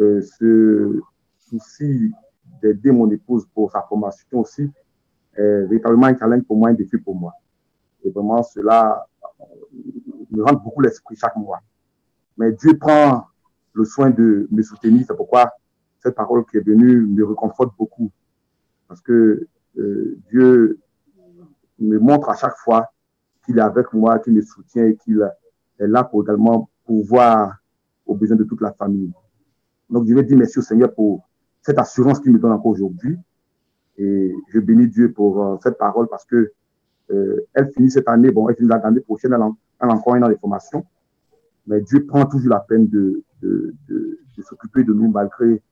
[0.00, 1.00] euh, ce
[1.38, 2.12] souci
[2.60, 4.70] d'aider mon épouse pour sa formation aussi
[5.36, 7.32] est véritablement un challenge pour moi, un défi pour moi.
[8.04, 9.06] Et vraiment, cela
[10.30, 11.60] me rend beaucoup l'esprit chaque mois.
[12.36, 13.26] Mais Dieu prend
[13.72, 15.04] le soin de me soutenir.
[15.06, 15.52] C'est pourquoi
[16.00, 18.10] cette parole qui est venue me réconforte beaucoup.
[18.88, 19.46] Parce que
[19.78, 20.78] euh, Dieu
[21.78, 22.86] me montre à chaque fois
[23.44, 25.28] qu'il est avec moi, qu'il me soutient et qu'il
[25.78, 27.56] est là pour également pouvoir
[28.06, 29.12] aux besoins de toute la famille.
[29.90, 31.28] Donc, je vais dire merci au Seigneur pour
[31.62, 33.18] cette assurance qu'il me donne encore aujourd'hui.
[33.98, 36.52] Et je bénis Dieu pour euh, cette parole parce que
[37.10, 40.22] euh, elle finit cette année, bon, elle finit l'année prochaine, elle, en, elle encore un
[40.22, 40.84] an de formation.
[41.66, 43.24] Mais Dieu prend toujours la peine de
[44.42, 45.62] s'occuper de nous malgré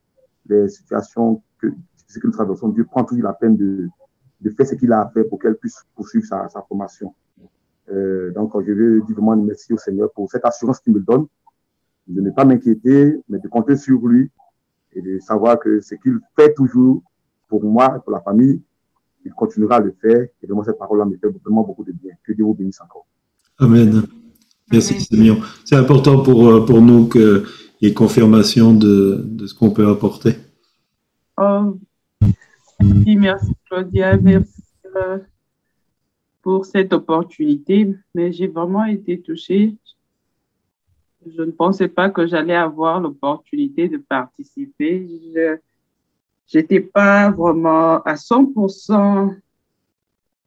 [0.47, 1.68] les situations que,
[2.09, 2.68] ce que nous traversons.
[2.68, 3.88] Dieu prend toujours la peine de,
[4.40, 7.14] de faire ce qu'il a fait pour qu'elle puisse poursuivre sa, sa formation.
[7.90, 11.26] Euh, donc, je veux dire vraiment merci au Seigneur pour cette assurance qu'il me donne
[12.07, 14.30] de ne pas m'inquiéter, mais de compter sur lui
[14.92, 17.03] et de savoir que ce qu'il fait toujours
[17.49, 18.61] pour moi et pour la famille,
[19.24, 20.26] il continuera à le faire.
[20.42, 22.12] Et vraiment, cette parole-là me fait vraiment beaucoup de bien.
[22.22, 23.07] Que Dieu vous bénisse encore.
[23.59, 24.03] Amen.
[24.70, 25.40] Merci, Simeon.
[25.64, 27.09] C'est important pour, euh, pour nous
[27.78, 30.36] qu'il y confirmation de, de ce qu'on peut apporter.
[31.36, 31.78] Oh,
[32.80, 34.62] merci Claudia, merci
[34.96, 35.18] euh,
[36.42, 37.94] pour cette opportunité.
[38.14, 39.76] Mais j'ai vraiment été touchée.
[41.26, 45.08] Je ne pensais pas que j'allais avoir l'opportunité de participer.
[45.34, 49.34] Je n'étais pas vraiment à 100%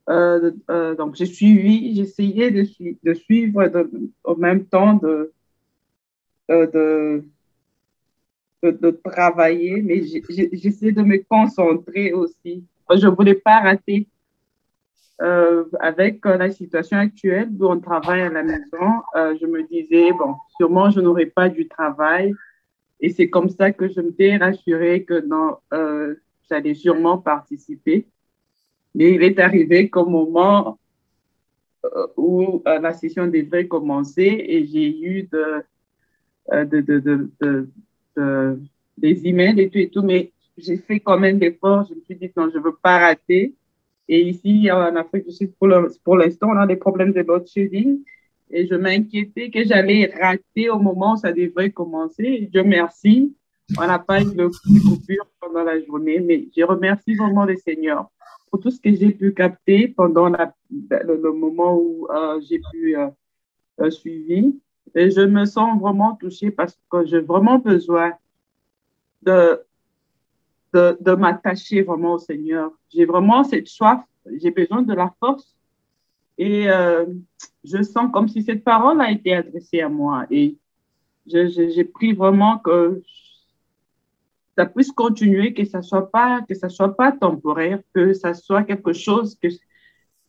[0.10, 3.70] euh, euh, donc, j'ai suivi, j'essayais de, su de suivre
[4.24, 5.34] en même temps de,
[6.50, 7.22] euh,
[8.64, 12.64] de, de, travailler, mais j'essaie de me concentrer aussi.
[12.90, 14.08] Je ne voulais pas rater.
[15.20, 20.36] Euh, avec la situation actuelle où on travaille à la maison, je me disais, bon,
[20.58, 22.36] sûrement je n'aurai pas du travail.
[23.00, 25.24] Et c'est comme ça que je m'étais rassurée que
[26.50, 28.06] j'allais sûrement participer.
[28.94, 30.78] Mais il est arrivé qu'au moment
[31.96, 35.64] euh, où euh, la session devait commencer et j'ai eu euh, de,
[36.52, 37.30] de, de,
[38.16, 38.60] de,
[38.98, 41.86] des emails et tout et tout, mais j'ai fait quand même l'effort.
[41.90, 43.54] Je me suis dit, non, je veux pas rater.
[44.10, 48.00] Et ici, en Afrique du Sud, pour l'instant, on a des problèmes de load shedding.
[48.50, 52.48] Et je m'inquiétais que j'allais rater au moment où ça devrait commencer.
[52.52, 53.36] Dieu merci.
[53.78, 54.48] On n'a pas eu de
[54.88, 58.10] coupure pendant la journée, mais je remercie vraiment le Seigneur
[58.50, 62.98] pour tout ce que j'ai pu capter pendant la, le, moment où euh, j'ai pu
[62.98, 63.10] euh,
[63.82, 64.54] euh, suivre.
[64.98, 68.14] Et je me sens vraiment touchée parce que j'ai vraiment besoin
[69.22, 69.62] de,
[70.74, 72.72] de, m'attacher vraiment au Seigneur.
[72.90, 74.02] J'ai vraiment cette soif,
[74.42, 75.56] j'ai besoin de la force.
[76.40, 77.06] Et euh,
[77.64, 80.26] je sens comme si cette parole a été adressée à moi.
[80.32, 80.58] Et
[81.28, 83.04] j'ai pris vraiment que
[84.58, 86.10] ça puisse continuer, que ça soit
[86.70, 89.48] soit pas temporaire, que ça soit quelque chose que,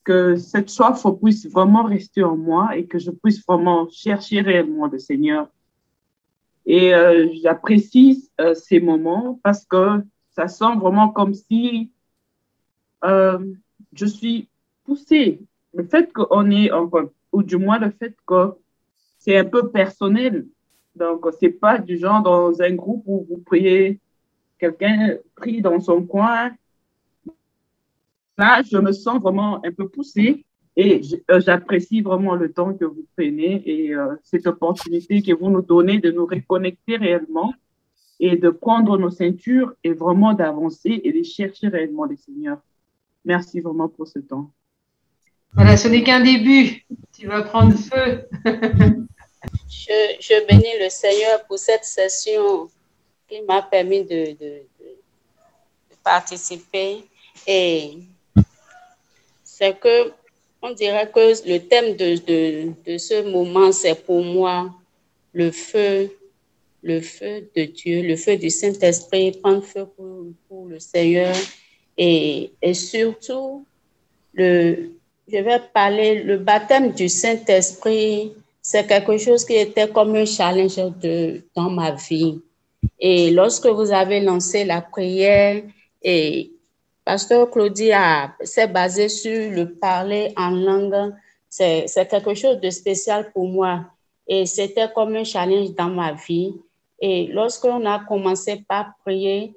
[0.09, 4.87] que cette soif puisse vraiment rester en moi et que je puisse vraiment chercher réellement
[4.87, 5.49] le Seigneur.
[6.65, 11.91] Et euh, j'apprécie euh, ces moments parce que ça sent vraiment comme si
[13.05, 13.39] euh,
[13.93, 14.49] je suis
[14.83, 15.43] poussée.
[15.75, 16.71] Le fait qu'on est,
[17.33, 18.55] ou du moins le fait que
[19.19, 20.47] c'est un peu personnel.
[20.97, 24.01] Donc, c'est pas du genre dans un groupe où vous priez,
[24.59, 26.53] quelqu'un prie dans son coin.
[28.39, 30.45] Là, je me sens vraiment un peu poussée
[30.77, 35.51] et euh, j'apprécie vraiment le temps que vous prenez et euh, cette opportunité que vous
[35.51, 37.53] nous donnez de nous reconnecter réellement
[38.21, 42.61] et de prendre nos ceintures et vraiment d'avancer et de chercher réellement les seigneurs.
[43.25, 44.51] Merci vraiment pour ce temps.
[45.55, 46.85] Voilà, ce n'est qu'un début.
[47.13, 48.29] Tu vas prendre feu.
[49.69, 52.69] je, bénis le Seigneur pour cette session
[53.29, 54.37] qui m'a permis de,
[56.05, 57.05] participer.
[57.47, 57.99] Et
[59.59, 60.13] c'est que,
[60.63, 64.71] on dirait que le thème de, de ce moment, c'est pour moi
[65.33, 66.11] le feu,
[66.83, 71.35] le feu de Dieu, le feu du Saint-Esprit, prendre feu pour, pour le Seigneur
[71.97, 73.67] et, et surtout
[74.33, 74.93] le,
[75.27, 78.33] je vais parler, le baptême du Saint-Esprit,
[78.63, 82.41] c'est quelque chose qui était comme un challenge de, dans ma vie.
[83.01, 85.63] Et lorsque vous avez lancé la prière,
[86.03, 86.53] et
[87.09, 87.93] Pasteur Claudie
[88.43, 91.15] s'est basé sur le parler en langue,
[91.49, 93.87] c'est quelque chose de spécial pour moi.
[94.27, 96.55] Et c'était comme un challenge dans ma vie.
[97.01, 99.55] Et lorsqu'on a commencé par prier,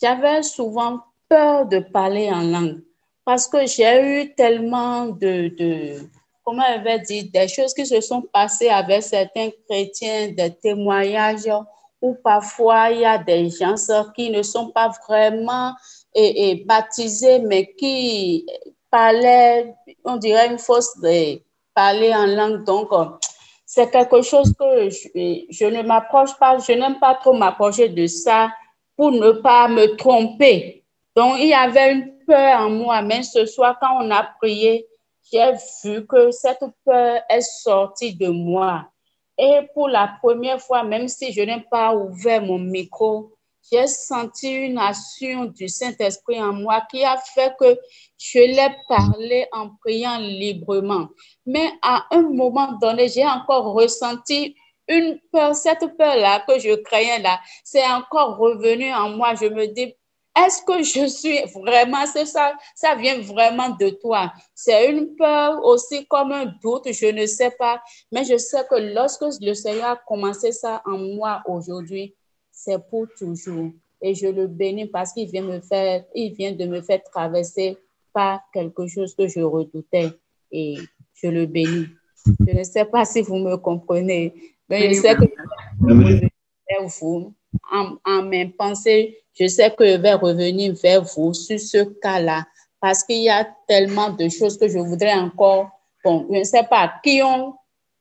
[0.00, 2.80] j'avais souvent peur de parler en langue
[3.22, 6.08] parce que j'ai eu tellement de, de,
[6.42, 11.52] comment elle va dire, des choses qui se sont passées avec certains chrétiens, des témoignages
[12.00, 13.74] où parfois il y a des gens
[14.16, 15.74] qui ne sont pas vraiment
[16.14, 16.66] et, et
[17.42, 18.46] mais qui
[18.90, 21.40] parlaient, on dirait une fausse de
[21.74, 22.64] parler en langue.
[22.64, 22.88] Donc,
[23.66, 28.50] c'est quelque chose que je ne m'approche pas, je n'aime pas trop m'approcher de ça
[28.96, 30.84] pour ne pas me tromper.
[31.16, 34.86] Donc, il y avait une peur en moi, mais ce soir, quand on a prié,
[35.32, 35.52] j'ai
[35.82, 38.86] vu que cette peur est sortie de moi.
[39.36, 43.32] Et pour la première fois, même si je n'ai pas ouvert mon micro,
[43.70, 47.78] j'ai senti une action du Saint-Esprit en moi qui a fait que
[48.18, 51.08] je l'ai parlé en priant librement.
[51.46, 54.54] Mais à un moment donné, j'ai encore ressenti
[54.88, 59.34] une peur, cette peur-là que je craignais là, c'est encore revenu en moi.
[59.34, 59.94] Je me dis,
[60.36, 64.32] est-ce que je suis vraiment, c'est ça, ça vient vraiment de toi?
[64.54, 68.74] C'est une peur aussi comme un doute, je ne sais pas, mais je sais que
[68.94, 72.14] lorsque le Seigneur a commencé ça en moi aujourd'hui,
[72.64, 73.70] c'est pour toujours.
[74.00, 77.76] Et je le bénis parce qu'il vient me faire, il vient de me faire traverser
[78.12, 80.10] par quelque chose que je redoutais
[80.52, 80.76] et
[81.14, 81.86] je le bénis.
[82.26, 84.34] Je ne sais pas si vous me comprenez,
[84.68, 85.24] mais je sais que
[87.00, 87.34] vous,
[87.70, 92.46] en, en mes pensées, je sais que je vais revenir vers vous sur ce cas-là
[92.80, 95.70] parce qu'il y a tellement de choses que je voudrais encore,
[96.04, 97.54] bon, je ne sais pas, qui ont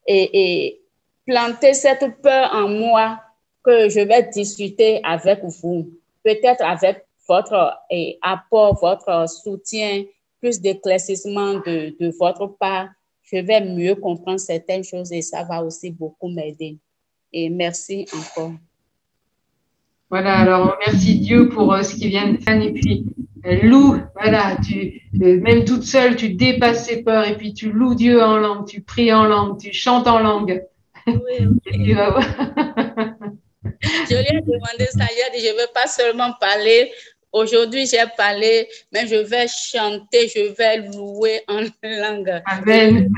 [0.05, 0.81] et,
[1.25, 3.22] planté cette peur en moi
[3.63, 5.89] que je vais discuter avec vous,
[6.23, 10.03] peut-être avec votre et, apport, votre soutien,
[10.41, 12.89] plus d'éclaircissement de, de votre part.
[13.23, 16.77] Je vais mieux comprendre certaines choses et ça va aussi beaucoup m'aider.
[17.31, 18.51] Et merci encore.
[20.09, 22.61] Voilà, alors merci Dieu pour euh, ce qui vient de faire.
[22.61, 23.05] Et puis,
[23.47, 27.71] euh, loue, voilà, tu, euh, même toute seule, tu dépasses tes peurs et puis tu
[27.71, 30.63] loues Dieu en langue, tu pries en langue, tu chantes en langue.
[31.07, 31.15] Oui,
[34.09, 36.91] je lui ai demandé ça hier, je ne veux pas seulement parler.
[37.31, 42.41] Aujourd'hui, j'ai parlé, mais je vais chanter, je vais louer en langue.
[42.45, 43.09] Amen.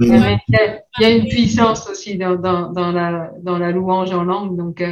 [0.00, 0.38] Amen.
[0.48, 4.56] Il y a une puissance aussi dans, dans, dans, la, dans la louange en langue.
[4.56, 4.82] Donc,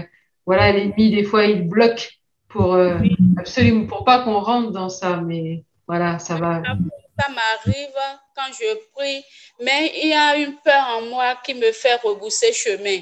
[0.46, 2.98] voilà, l'ennemi, des fois, il bloque pour euh,
[3.38, 6.62] absolument pour pas qu'on rentre dans ça, mais voilà, ça va.
[7.18, 7.94] Ça m'arrive
[8.34, 9.22] quand je prie,
[9.62, 13.00] mais il y a une peur en moi qui me fait rebousser chemin.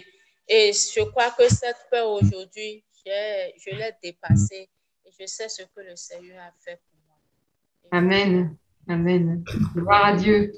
[0.49, 4.69] Et je crois que cette peur aujourd'hui, je l'ai dépassée
[5.05, 7.99] et je sais ce que le Seigneur a fait pour moi.
[7.99, 8.57] Amen.
[8.89, 9.45] Amen.
[9.75, 10.53] Gloire à Dieu.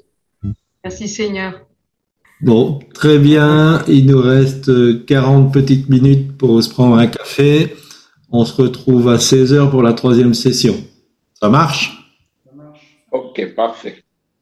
[0.83, 1.65] Merci Seigneur.
[2.39, 3.83] Bon, très bien.
[3.87, 7.75] Il nous reste 40 petites minutes pour se prendre un café.
[8.31, 10.75] On se retrouve à 16 heures pour la troisième session.
[11.33, 11.97] Ça marche
[13.11, 14.03] Ok, parfait.